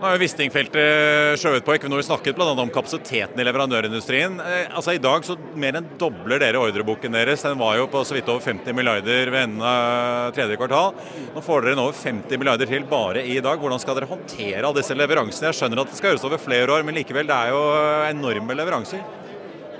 [0.04, 2.50] Nå har jo Wisting-feltet skjøvet på Equinor snakket bl.a.
[2.60, 4.36] om kapasiteten i leverandørindustrien.
[4.44, 7.46] Eh, altså I dag så mer enn dobler dere ordreboken deres.
[7.48, 10.92] Den var jo på så vidt over 50 milliarder ved enden av tredje kvartal.
[11.32, 13.64] Nå får dere over 50 milliarder til bare i dag.
[13.64, 15.54] Hvordan skal dere håndtere alle disse leveransene?
[15.54, 17.64] Jeg skjønner at det skal gjøres over flere år, men likevel, det er jo
[18.12, 19.23] enorme leveranser.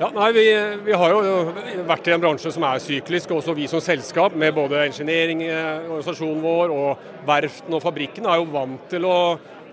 [0.04, 0.44] Ja, nei, vi,
[0.84, 4.52] vi, har jo vært i en bransje som er syklisk, også vi som selskap, med
[4.52, 9.18] både engineering, organisasjonen vår og verftene og fabrikken er jo vant til å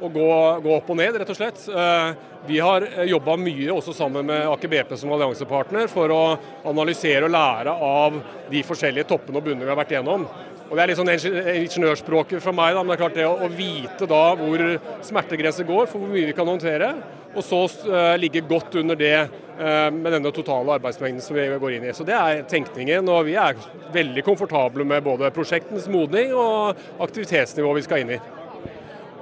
[0.00, 0.28] å gå,
[0.64, 1.60] gå, opp og ned, rett og slett.
[1.68, 2.12] Eh,
[2.48, 6.22] vi har eh, jobba mye også sammen med Aker BP som alliansepartner for å
[6.70, 10.24] analysere og lære av de forskjellige toppene og bunnene vi har vært igjennom.
[10.70, 13.48] Og Det er litt sånn ingeniørspråket fra meg, da, men det er klart det å,
[13.50, 14.62] vite da hvor
[15.02, 16.92] smertegrenser går for hvor mye vi kan håndtere,
[17.34, 21.76] og så uh, ligge godt under det uh, med denne totale arbeidsmengden som vi går
[21.76, 21.94] inn i.
[21.94, 23.58] Så Det er tenkningen, og vi er
[23.94, 28.20] veldig komfortable med både prosjektens modning og aktivitetsnivået vi skal inn i.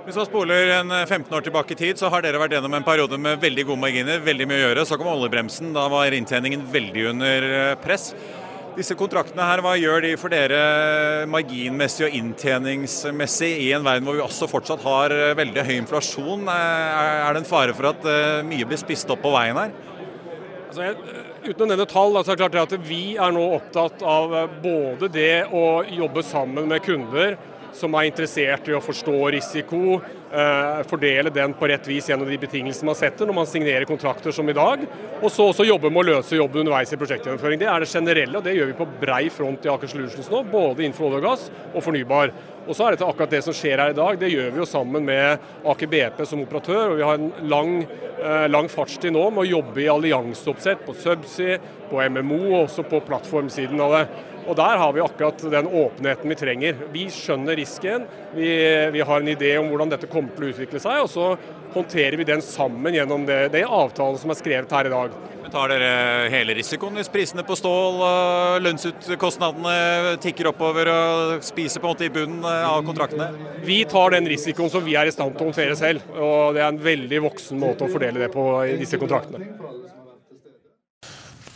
[0.08, 2.72] Hvis man spoler en 15 eh, år tilbake i tid, så har dere vært gjennom
[2.78, 4.84] en periode med veldig gode marginer, veldig mye å gjøre.
[4.88, 5.74] Så kom oljebremsen.
[5.76, 8.14] Da var inntjeningen veldig under eh, press.
[8.78, 14.14] Disse kontraktene her, hva gjør de for dere marginmessig og inntjeningsmessig i en verden hvor
[14.14, 16.46] vi også fortsatt har eh, veldig høy inflasjon?
[16.46, 18.06] Er det en fare for at
[18.46, 19.74] mye blir spist opp på veien her?
[20.68, 20.92] Altså,
[21.48, 25.82] uten å nevne tall, altså, klart at vi er nå opptatt av både det å
[25.82, 27.34] jobbe sammen med kunder
[27.76, 30.00] som er interessert i å forstå risiko,
[30.32, 34.32] eh, fordele den på rett vis gjennom de betingelsene man setter når man signerer kontrakter
[34.32, 34.84] som i dag.
[35.22, 37.58] Og så også jobbe med å løse jobben underveis i prosjektgjennomføring.
[37.58, 40.44] Det er det generelle, og det gjør vi på brei front i Aker Solutions nå,
[40.50, 42.32] både innenfor olje og gass og fornybar.
[42.68, 44.18] Og så er dette akkurat det som skjer her i dag.
[44.20, 46.92] Det gjør vi jo sammen med Aker BP som operatør.
[46.92, 47.86] og Vi har en lang,
[48.22, 52.84] eh, lang fartstid nå med å jobbe i allianseoppsett på subsea, på MMO og også
[52.84, 54.08] på plattformsiden av det.
[54.48, 56.76] Og Der har vi akkurat den åpenheten vi trenger.
[56.92, 58.48] Vi skjønner risken, vi,
[58.94, 61.32] vi, har en idé om hvordan dette kommer til å utvikle seg, og så
[61.74, 65.18] håndterer vi den sammen gjennom det, det avtalen som er skrevet her i dag.
[65.48, 71.88] Tar dere hele risikoen hvis prisene på stål og lønnsutkostnadene tikker oppover og spiser på
[71.88, 73.30] en måte i bunnen av kontraktene?
[73.64, 76.04] Vi tar den risikoen som vi er i stand til å håndtere selv.
[76.16, 79.48] og Det er en veldig voksen måte å fordele det på i disse kontraktene.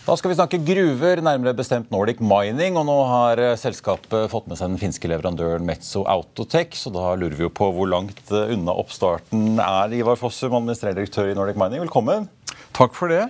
[0.03, 2.75] Da skal vi snakke gruver, nærmere bestemt Nordic Mining.
[2.75, 6.75] og Nå har eh, selskapet fått med seg den finske leverandøren Metso Autotech.
[6.75, 11.05] så Da lurer vi jo på hvor langt eh, unna oppstarten er Ivar Fossum, administrerende
[11.05, 11.85] direktør i Nordic Mining.
[11.85, 12.27] Velkommen.
[12.75, 13.29] Takk for det.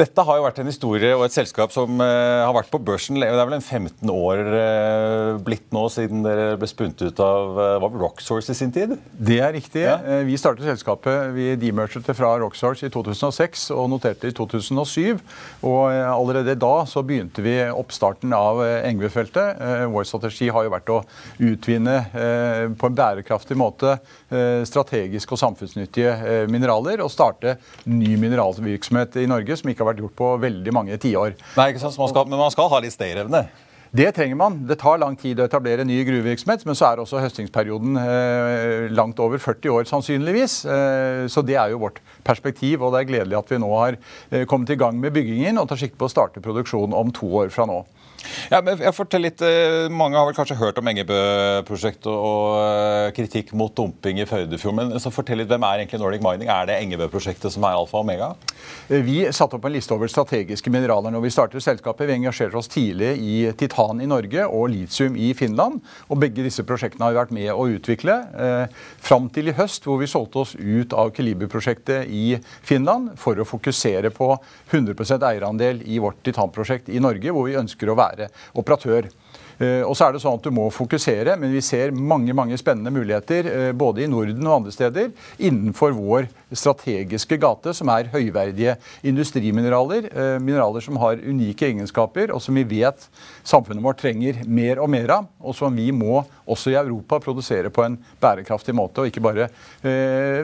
[0.00, 3.18] Dette har jo vært en historie og et selskap som uh, har vært på børsen
[3.20, 7.58] Det er vel en 15 år uh, blitt nå siden dere ble spunnet ut av
[7.82, 8.94] uh, Rocksource i sin tid?
[9.12, 9.82] Det er riktig.
[9.84, 9.98] Ja.
[10.24, 11.34] vi startet selskapet.
[11.34, 15.20] Vi demergete fra Rocksource i 2006 og noterte i 2007.
[15.68, 19.60] Og allerede da så begynte vi oppstarten av Engve-feltet.
[19.92, 21.00] vår strategi har jo vært å
[21.50, 21.96] utvinne
[22.78, 23.96] på en bærekraftig måte
[24.68, 27.56] strategiske og samfunnsnyttige mineraler og starte
[27.90, 31.34] ny mineralvirksomhet i Norge som ikke har vært gjort på veldig mange tiår.
[31.56, 33.48] Men man skal ha litt stayerevne?
[33.90, 34.60] Det trenger man.
[34.68, 39.18] Det tar lang tid å etablere ny gruvevirksomhet, men så er også høstingsperioden eh, langt
[39.18, 40.60] over 40 år sannsynligvis.
[40.62, 43.98] Eh, så det er jo vårt perspektiv, og det er gledelig at vi nå har
[44.30, 47.32] eh, kommet i gang med byggingen og tar sikte på å starte produksjon om to
[47.42, 47.82] år fra nå.
[48.50, 53.12] Ja, men jeg forteller litt, eh, Mange har vel kanskje hørt om Engebø-prosjektet og eh,
[53.16, 54.90] kritikk mot dumping i Førdefjorden.
[54.90, 56.50] Men så fortell litt, hvem er egentlig Nordic Mining?
[56.52, 58.32] Er det Engebø-prosjektet som er alfa og omega?
[58.88, 62.08] Eh, vi satte opp en liste over strategiske mineraler når vi startet selskapet.
[62.10, 65.80] Vi engasjerte oss tidlig i titan i Norge og litium i Finland.
[66.08, 68.18] Og begge disse prosjektene har vi vært med å utvikle.
[69.00, 73.46] Fram til i høst, hvor vi solgte oss ut av Keliber-prosjektet i Finland for å
[73.48, 74.32] fokusere på
[74.72, 78.09] 100% eierandel i vårt titanprosjekt i Norge, hvor vi ønsker å være
[78.54, 79.10] operatør.
[79.60, 82.56] Eh, og så er det sånn at Du må fokusere, men vi ser mange mange
[82.60, 88.08] spennende muligheter eh, både i Norden og andre steder innenfor vår strategiske gate, som er
[88.12, 90.08] høyverdige industrimineraler.
[90.10, 93.04] Eh, mineraler som har unike egenskaper, og som vi vet
[93.44, 95.28] samfunnet vårt trenger mer og mer av.
[95.44, 99.46] Og som vi må også i Europa produsere på en bærekraftig måte, og ikke bare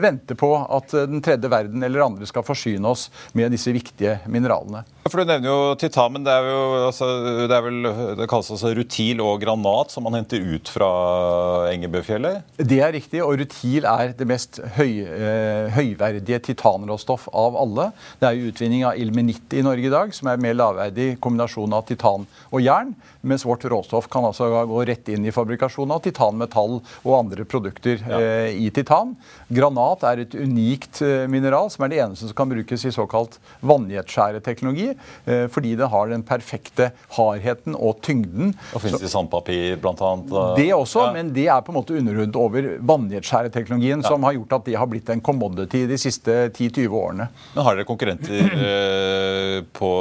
[0.01, 4.85] vente på at den tredje verden eller andre skal forsyne oss med disse viktige mineralene.
[5.07, 7.07] For Du nevner jo titan, men det er jo altså,
[7.47, 8.73] det, er vel, det kalles altså
[9.07, 12.43] rutil og granat som man henter ut fra Engebøfjellet?
[12.57, 17.91] Det er riktig, og rutil er det mest høy, eh, høyverdige titanråstoff av alle.
[18.19, 21.19] Det er jo utvinning av ilmenitt i Norge i dag, som er en mer lavverdig
[21.19, 22.95] kombinasjon av titan og jern.
[23.21, 27.99] Mens vårt råstoff kan altså gå rett inn i fabrikasjon av titanmetall og andre produkter
[27.99, 28.19] ja.
[28.19, 29.15] eh, i titan.
[29.47, 33.39] Granat er et unikt eh, mineral som er det eneste som kan brukes i såkalt
[33.59, 34.93] vannjetskjæreteknologi.
[35.25, 38.53] Eh, fordi det har den perfekte hardheten og tyngden.
[38.77, 40.11] Og Fins i sandpapir bl.a.?
[40.57, 41.13] Det også, ja.
[41.15, 44.11] men det er på en måte underhundet over vannjetskjæreteknologien, ja.
[44.11, 47.29] som har gjort at de har blitt en commodity de siste 10-20 årene.
[47.53, 49.91] Men Har dere konkurrenter eh, på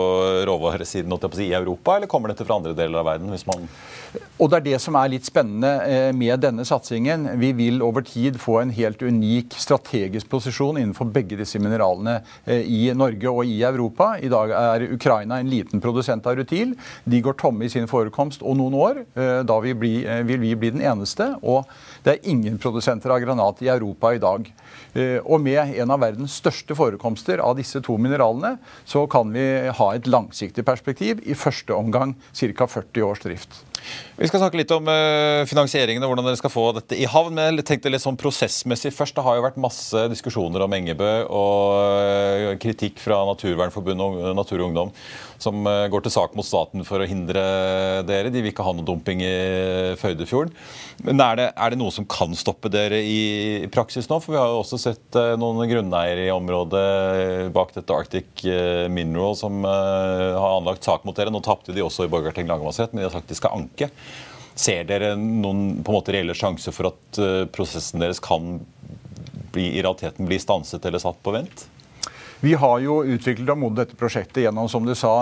[0.48, 1.12] råvaresiden
[1.44, 3.30] i Europa, eller kommer dette fra andre deler av verden?
[3.36, 3.68] hvis man
[4.36, 7.24] og det er det som er litt spennende eh, med denne satsingen.
[7.40, 12.60] Vi vil over tid få en helt unik strategisk posisjon innenfor begge disse mineralene eh,
[12.60, 14.12] i Norge og i Europa.
[14.20, 16.74] I dag er Ukraina en liten produsent av rutil.
[17.04, 19.02] De går tomme i sin forekomst om noen år.
[19.16, 21.32] Eh, da vil vi bli den eneste.
[21.40, 21.64] Og
[22.04, 24.52] det er ingen produsenter av granat i Europa i dag.
[25.28, 28.54] Og med en av verdens største forekomster av disse to mineralene,
[28.88, 31.20] så kan vi ha et langsiktig perspektiv.
[31.28, 32.68] I første omgang ca.
[32.78, 33.65] 40 års drift.
[34.16, 37.36] Vi skal snakke litt om uh, finansieringen og hvordan dere skal få dette i havn.
[37.36, 39.16] Men jeg tenkte litt sånn prosessmessig først.
[39.18, 44.62] Det har jo vært masse diskusjoner om Engebø og uh, kritikk fra Naturvernforbundet og Natur
[44.62, 44.94] og Ungdom
[45.36, 47.42] som går til sak mot staten for å hindre
[48.08, 48.30] dere.
[48.32, 49.32] De vil ikke ha noe dumping i
[50.00, 50.54] Føydefjorden.
[51.04, 54.16] Men er det, er det, noe som kan stoppe dere i, praksis nå?
[54.24, 58.46] For vi har jo også sett noen grunneiere i området bak dette Arctic
[58.88, 61.28] Mineral som har anlagt sak mot dere.
[61.28, 63.90] Nå tapte de også i Borgarting lagmannsrett, men de har sagt de skal anke ikke.
[64.56, 68.56] Ser dere noen på en måte reelle sjanse for at uh, prosessen deres kan
[69.52, 71.66] bli, i realiteten bli stanset eller satt på vent?
[72.44, 75.12] Vi har jo utviklet og modnet dette prosjektet gjennom som du sa,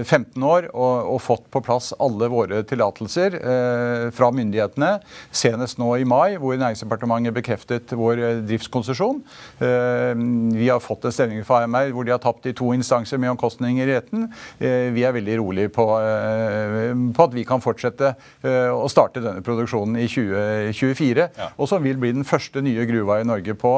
[0.00, 4.94] 15 eh, år og, og fått på plass alle våre tillatelser eh, fra myndighetene.
[5.28, 9.20] Senest nå i mai, hvor Næringsdepartementet bekreftet vår eh, driftskonsesjon.
[9.64, 10.14] Eh,
[10.56, 13.34] vi har fått en stemning fra AMR hvor de har tapt i to instanser med
[13.34, 14.30] omkostninger i retten.
[14.56, 18.14] Eh, vi er veldig rolige på, eh, på, at vi kan fortsette
[18.48, 21.28] å starte denne produksjonen i 2024.
[21.36, 21.50] Ja.
[21.60, 23.74] Og som vil bli den første nye gruva i Norge på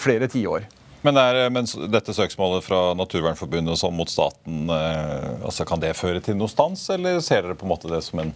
[0.00, 0.66] flere tiår.
[1.06, 6.38] Men, er, men dette søksmålet fra Naturvernforbundet mot staten, eh, altså kan det føre til
[6.38, 8.32] noe stans, eller ser dere på en måte det som en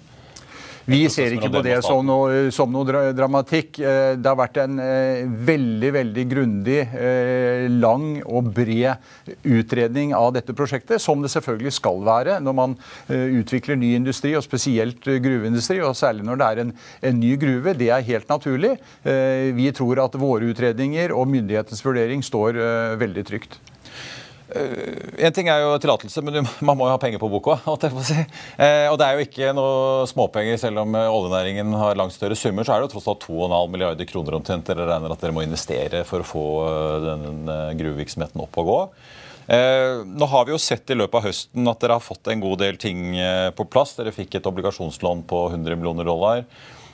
[0.88, 3.78] vi ser ikke på det som noe, som noe, dramatikk.
[3.78, 10.32] Eh, det har vært en eh, veldig veldig grundig, eh, lang og bred utredning av
[10.36, 12.76] dette prosjektet, som det selvfølgelig skal være når man
[13.12, 16.72] utvikler ny industri, og spesielt gruveindustri, og særlig når det er en,
[17.10, 17.76] en ny gruve.
[17.78, 18.74] Det er helt naturlig.
[19.02, 22.58] Vi tror at våre utredninger og myndighetens vurdering står
[23.00, 23.60] veldig trygt.
[24.54, 27.58] Eh, en ting er jo tillatelse, men man må jo ha penger på boka.
[28.02, 28.18] Si.
[28.58, 32.36] Eh, og det er jo ikke noe småpenger, selv om eh, oljenæringen har langt større
[32.38, 32.66] summer.
[32.66, 35.44] Så er det jo tross alt 2,5 milliarder kroner omtrent dere regner at dere må
[35.46, 36.46] investere for å få
[37.04, 38.78] den gruvevirksomheten opp og gå.
[39.52, 42.60] Nå har vi jo sett i løpet av høsten at dere har fått en god
[42.62, 43.16] del ting
[43.58, 43.96] på plass.
[43.98, 46.44] Dere fikk et obligasjonslån på 100 millioner dollar.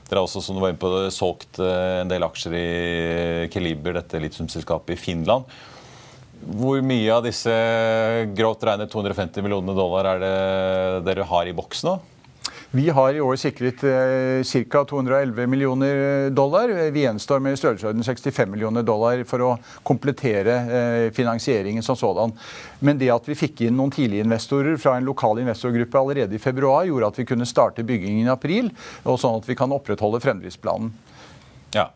[0.08, 2.68] Dere har også som du var inne på, solgt en del aksjer i
[3.52, 5.46] Keliber, dette litiumselskapet i Finland.
[6.38, 7.54] Hvor mye av disse
[8.36, 10.36] grovt regnet 250 millionene dollar er det
[11.08, 11.98] dere har i boks nå?
[12.70, 14.82] Vi har i år sikret eh, ca.
[14.84, 16.68] 211 millioner dollar.
[16.92, 19.50] Vi gjenstår med i størrelsesorden 65 millioner dollar for å
[19.88, 22.34] komplettere eh, finansieringen som sådan.
[22.84, 26.42] Men det at vi fikk inn noen tidlige investorer fra en lokal investorgruppe allerede i
[26.42, 28.68] februar, gjorde at vi kunne starte byggingen i april,
[29.08, 30.92] og sånn at vi kan opprettholde fremdriftsplanen.
[31.72, 31.88] Ja.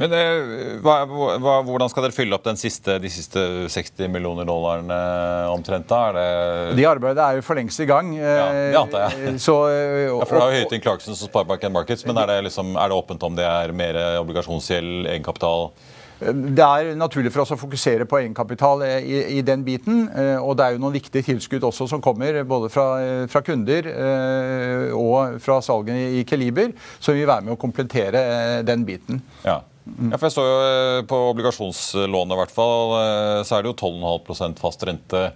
[0.00, 4.98] Men eh, hva, hva, Hvordan skal dere fylle opp siste, de siste 60 millioner dollarene
[5.52, 5.86] omtrent?
[5.88, 6.00] da?
[6.10, 8.12] Er det De arbeidet er jo for lengst i gang.
[8.18, 9.38] Ja, det antar jeg.
[9.46, 12.76] Så, ja, for Det har jo høyt Clarkson og Sparebank Markets, men er det, liksom,
[12.76, 15.70] er det åpent om det er mer obligasjonsgjeld, egenkapital?
[16.24, 20.06] Det er naturlig for oss å fokusere på egenkapital i, i, den biten.
[20.08, 22.86] Eh, og det er jo noen viktige tilskudd også som kommer, både fra,
[23.30, 28.58] fra kunder eh, og fra salget i Keliber, som vil være med å komplettere eh,
[28.66, 29.20] den biten.
[29.44, 29.60] Ja.
[29.84, 32.94] Ja, for jeg så jo På obligasjonslånet i hvert fall,
[33.44, 35.26] så er det jo 12,5% fast rente.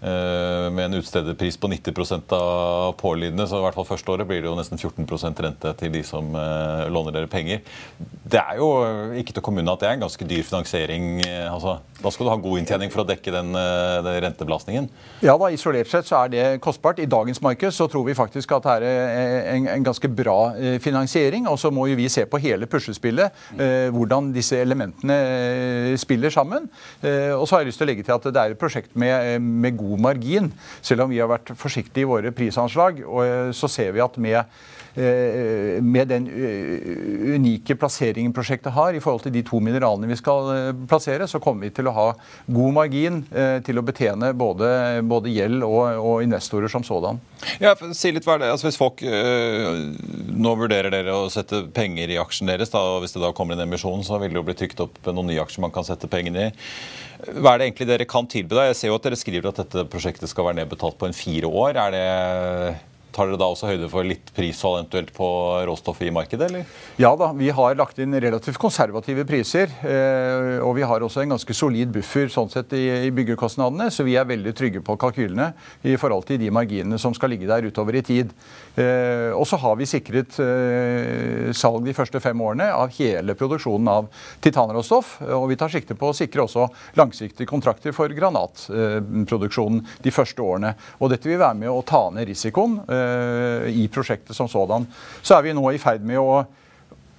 [0.00, 3.46] Eh, med en utstederpris på 90% av pålydende.
[3.48, 6.28] Så i hvert fall første året blir det jo nesten 14% rente til de som
[6.36, 7.62] eh, låner dere penger.
[7.96, 8.68] Det er jo
[9.16, 11.08] ikke til å komme unna at det er en ganske dyr finansiering.
[11.24, 13.52] Eh, altså, da skal du ha god inntjening for å dekke den,
[14.06, 14.88] den rentebelastningen.
[15.26, 17.02] Ja da, isolert sett så er det kostbart.
[17.02, 20.38] I dagens marked så tror vi faktisk at det er en, en ganske bra
[20.82, 21.48] finansiering.
[21.50, 23.34] Og så må jo vi se på hele puslespillet,
[23.94, 26.70] hvordan disse elementene spiller sammen.
[27.02, 29.42] Og så har jeg lyst til å legge til at det er et prosjekt med,
[29.42, 30.52] med god margin.
[30.86, 34.18] Selv om vi har vært forsiktige i våre prisanslag, og eh, så ser vi at
[34.22, 34.38] med
[34.96, 40.18] eh, med den eh, unike plasseringen prosjektet har i forhold til de to mineralene vi
[40.18, 42.06] skal plassere, så kommer vi til å ha
[42.46, 43.22] god margin
[43.66, 44.68] til å betjene både,
[45.08, 47.20] både gjeld og, og, investorer som sådan.
[47.62, 48.52] Ja, si litt hva er det.
[48.54, 49.80] Altså, hvis folk øh,
[50.36, 53.56] Nå vurderer dere å sette penger i aksjen deres, da, og hvis det da kommer
[53.56, 56.10] en emisjon, så vil det jo bli trykt opp noen nye aksjer man kan sette
[56.12, 56.50] pengene i.
[57.16, 58.66] Hva er det egentlig dere kan tilby da?
[58.68, 61.48] Jeg ser jo at dere skriver at dette prosjektet skal være nedbetalt på en fire
[61.48, 61.80] år.
[61.80, 62.04] Er det
[63.16, 65.26] Tar dere da også høyde for litt prishold eventuelt på
[65.64, 66.50] råstoff i markedet?
[66.50, 66.66] eller?
[67.00, 69.72] Ja da, vi har lagt inn relativt konservative priser.
[69.88, 74.18] Eh, og vi har også en ganske solid buffer sånn sett i, byggekostnadene, så vi
[74.20, 75.48] er veldig trygge på kalkylene
[75.88, 78.34] i forhold til de marginene som skal ligge der utover i tid.
[78.76, 83.92] Eh, og så har vi sikret eh, salg de første fem årene av hele produksjonen
[83.94, 84.10] av
[84.44, 85.16] titanråstoff.
[85.38, 86.68] Og vi tar sikte på å sikre også
[87.00, 90.76] langsiktige kontrakter for granatproduksjonen de første årene.
[91.00, 92.82] Og dette vil være med å ta ned risikoen
[93.70, 94.86] i prosjektet som sådan.
[95.22, 96.44] Så er vi nå i ferd med å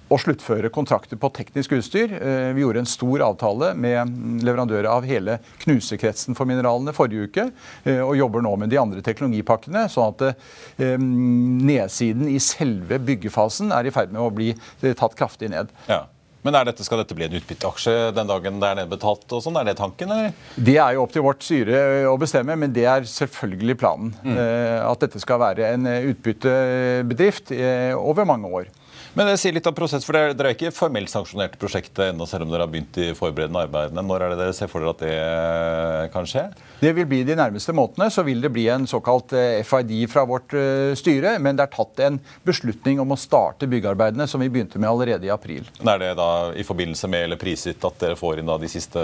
[0.08, 2.12] å sluttføre kontrakter på teknisk utstyr.
[2.16, 7.48] Eh, vi gjorde en stor avtale med leverandører av hele knusekretsen for mineralene forrige uke,
[7.84, 10.38] eh, og jobber nå med de andre teknologipakkene, sånn at
[10.78, 15.72] nedsiden i selve byggefasen er i ferd med å bli tatt kraftig ned.
[15.88, 16.06] Ja.
[16.48, 19.26] Men dette, Skal dette bli en utbytteaksje den dagen det er nedbetalt?
[19.36, 19.58] og sånn?
[19.60, 20.08] Er det tanken?
[20.14, 20.32] eller?
[20.56, 24.14] Det er jo opp til vårt styre å bestemme, men det er selvfølgelig planen.
[24.24, 24.38] Mm.
[24.40, 28.72] Eh, at dette skal være en utbyttebedrift eh, over mange år.
[29.18, 32.46] Men det sier litt om prosess, for Dere er ikke formelt sanksjonert prosjektet ennå, selv
[32.46, 34.04] om dere har begynt de forberedende arbeidene.
[34.06, 36.44] Når er det dere ser for dere at det kan skje?
[36.78, 40.22] Det vil bli De nærmeste månedene så vil det bli en såkalt eh, FID fra
[40.28, 41.34] vårt eh, styre.
[41.42, 45.26] Men det er tatt en beslutning om å starte byggearbeidene, som vi begynte med allerede
[45.26, 45.66] i april.
[45.82, 49.02] Er det da i forbindelse med eller prisgitt at dere får inn da de siste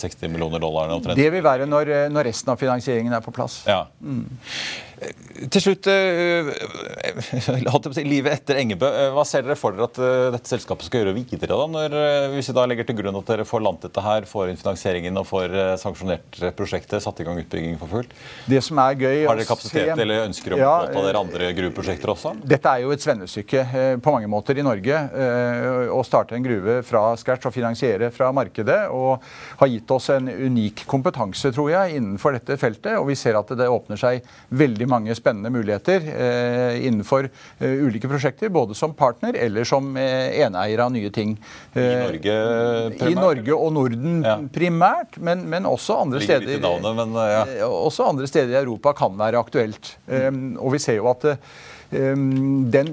[0.00, 0.96] 60 millioner dollarene?
[0.96, 1.20] Omtrent?
[1.20, 3.60] Det vil være når, eh, når, resten av finansieringen er på plass.
[3.68, 3.84] Ja.
[4.00, 4.24] Mm.
[5.50, 5.88] Til slutt,
[7.96, 8.90] si, livet etter Engebø.
[9.16, 10.00] Hva ser dere for dere at
[10.36, 11.50] dette selskapet skal gjøre videre?
[11.50, 11.96] da, når,
[12.36, 15.20] Hvis vi da legger til grunn at dere får landet dette her, får inn finansieringen
[15.20, 17.00] og får sanksjonert prosjektet?
[17.00, 18.12] satt i gang utbygging for fullt.
[18.50, 20.04] Det som er gøy Har dere kapasitet se...
[20.04, 22.34] eller ønsker å ja, påta dere andre gruveprosjekter også?
[22.52, 25.00] Dette er jo et svennestykke eh, på mange måter i Norge.
[25.24, 28.80] Eh, å starte en gruve fra scratch og finansiere fra markedet.
[28.94, 29.24] Og
[29.62, 32.98] har gitt oss en unik kompetanse, tror jeg, innenfor dette feltet.
[33.00, 34.26] Og vi ser at det åpner seg
[34.60, 37.28] veldig mange spennende muligheter eh, innenfor
[37.60, 38.52] ulike prosjekter.
[38.52, 41.36] Både som partner eller som eneeier av nye ting.
[41.74, 42.36] I Norge
[42.98, 43.06] primært?
[43.10, 44.36] I Norge og Norden ja.
[44.52, 46.62] primært, men, men også andre Ligger steder.
[46.64, 47.42] Navnet, men, ja.
[47.60, 49.94] Eh, også andre steder i Europa kan være aktuelt.
[50.10, 50.56] Mm.
[50.60, 51.32] Og vi ser jo at
[51.90, 52.92] den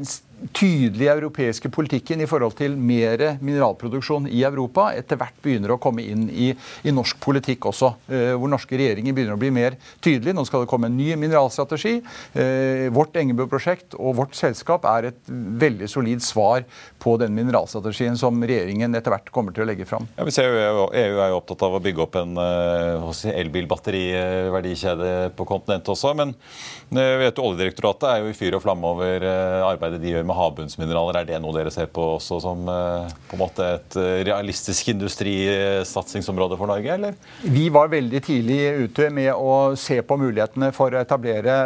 [0.54, 6.06] tydelige europeiske politikken i forhold til mer mineralproduksjon i Europa etter hvert begynner å komme
[6.06, 6.52] inn i,
[6.86, 7.94] i norsk politikk også.
[8.12, 10.36] Eh, hvor norske regjeringer begynner å bli mer tydelige.
[10.38, 11.98] Nå skal det komme en ny mineralstrategi.
[12.38, 16.66] Eh, vårt Engebø-prosjekt og vårt selskap er et veldig solid svar
[17.02, 20.08] på den mineralstrategien som regjeringen etter hvert kommer til å legge fram.
[20.18, 25.92] Ja, EU e er jo opptatt av å bygge opp en uh, elbilbatteriverdikjede på kontinentet
[25.94, 26.14] også.
[26.18, 30.14] Men uh, vet du, Oljedirektoratet er jo i fyr og flamme over uh, arbeidet de
[30.14, 31.22] gjør med havbunnsmineraler.
[31.22, 34.92] Er det noe dere ser på også som eh, på en måte et eh, realistisk
[34.94, 37.18] industrisatsingsområde for Norge, eller?
[37.44, 41.58] Vi var veldig tidlig ute med å se på mulighetene for å etablere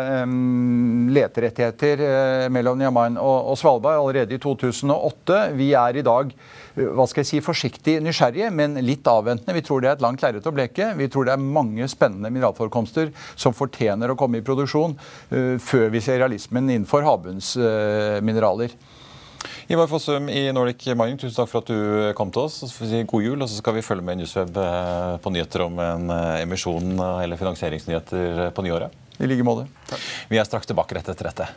[1.11, 5.41] leterettigheter uh, mellom og, og Svalbard allerede i 2008.
[5.57, 6.31] Vi er i dag
[6.75, 9.55] hva skal jeg si, forsiktig nysgjerrige, men litt avventende.
[9.57, 10.91] Vi tror det er et langt lerret å bleke.
[10.99, 15.91] Vi tror det er mange spennende mineralforekomster som fortjener å komme i produksjon uh, før
[15.93, 18.75] vi ser realismen innenfor havbunnsmineraler.
[18.75, 18.97] Uh,
[19.71, 22.59] Ivar Fossum i Nordic Mining, tusen takk for at du kom til oss.
[22.59, 25.33] Så får vi si god jul, og så skal vi følge med Newsweb eh, på
[25.33, 28.97] nyheter om en eh, emisjon eller finansieringsnyheter på nyåret.
[29.21, 29.69] I like måte.
[30.29, 31.47] Vi er straks tilbake rett etter dette.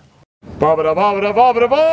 [0.60, 1.84] Babra, babra, babra, ba!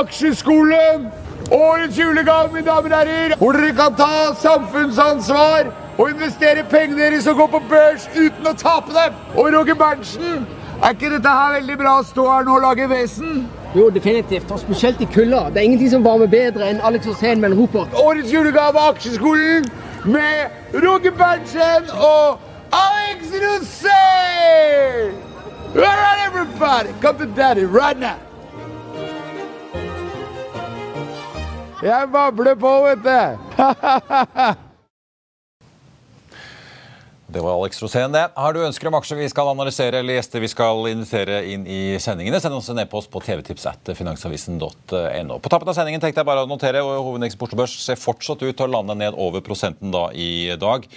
[0.00, 1.08] Aksjeskolen!
[1.50, 3.36] Årets julegave, mine damer og herrer!
[3.40, 8.52] Hvor dere kan ta samfunnsansvar og investere pengene deres og gå på børs uten å
[8.52, 9.16] tape dem!
[9.32, 10.44] Og Roger Berntsen,
[10.82, 13.46] er ikke dette her veldig bra å stå her nå og lage vesen?
[13.74, 14.52] Jo, definitivt.
[14.52, 15.46] Og spesielt i kulda.
[15.54, 17.96] Det er ingenting som varmer bedre enn Alex Rosén med en Ropert.
[17.96, 19.72] Årets julegave av Aksjeskolen
[20.04, 22.38] med Roger Berntsen og
[22.76, 25.16] Alex Rosén!
[25.74, 28.18] All right, everybody, come to daddy right now.
[31.82, 34.64] Jeg babler på, vet du.
[37.30, 38.30] Det var Alex Rosén, det.
[38.34, 41.98] Har du ønsker om aksjer vi skal analysere eller gjester vi skal invitere inn i
[42.00, 45.36] sendingene, send oss en e-post på tvtips.finansavisen.no.
[45.36, 48.56] På tappen av sendingen tenkte jeg bare å notere og hovedindeks Børs ser fortsatt ut
[48.56, 50.88] til å lande ned over prosenten da i dag.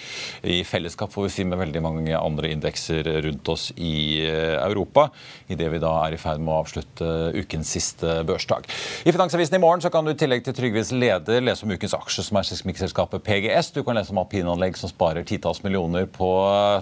[0.48, 5.10] I fellesskap får vi si med veldig mange andre indekser rundt oss i eh, Europa,
[5.52, 8.72] idet vi da er i ferd med å avslutte ukens siste børsdag.
[9.04, 12.00] I Finansavisen i morgen så kan du i tillegg til Trygves leder lese om ukens
[12.00, 13.76] aksjer, som er seismikkselskapet PGS.
[13.76, 16.32] Du kan lese om alpinanlegg som sparer titalls millioner på på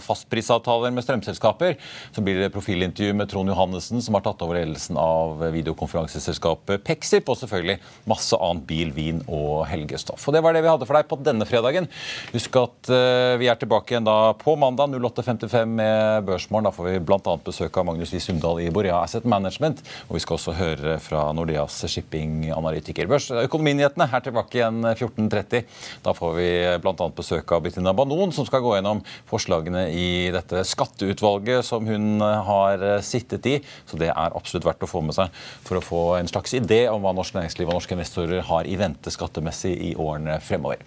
[0.04, 1.78] fastprisavtaler med strømselskaper.
[2.16, 7.30] Så blir det profilintervju med Trond Johannessen, som har tatt over ledelsen av videokonferanseselskapet Pexip,
[7.30, 7.80] og selvfølgelig
[8.10, 10.28] masse annet bil, vin og helgestoff.
[10.28, 11.90] Og Det var det vi hadde for deg på denne fredagen.
[12.34, 16.68] Husk at uh, vi er tilbake igjen da på mandag 08.55 med Børsmorgen.
[16.68, 17.36] Da får vi bl.a.
[17.46, 19.84] besøk av Magnus Lie Sundal i Borea Asset Management.
[20.08, 23.10] Og vi skal også høre fra Nordeas shipping-analytiker.
[23.46, 25.66] Økonominyhetene er tilbake igjen 14.30.
[26.06, 26.50] Da får vi
[26.84, 27.10] bl.a.
[27.16, 32.40] besøk av Bettina Banon, som skal gå gjennom forslagene i dette skatteutvalget som hun eh,
[32.50, 33.58] har eh, sittet i.
[33.90, 35.34] Så det er absolutt verdt å få med seg
[35.66, 38.78] for å få en slags idé om hva norsk næringsliv og norske investorer har i
[38.80, 40.84] vente skattemessig i årene fremover.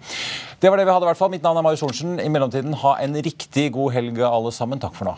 [0.59, 1.07] Det var det vi hadde.
[1.07, 1.33] i hvert fall.
[1.33, 2.19] Mitt navn er Marius Thorensen.
[2.23, 4.81] I mellomtiden, ha en riktig god helg alle sammen.
[4.83, 5.17] Takk for nå.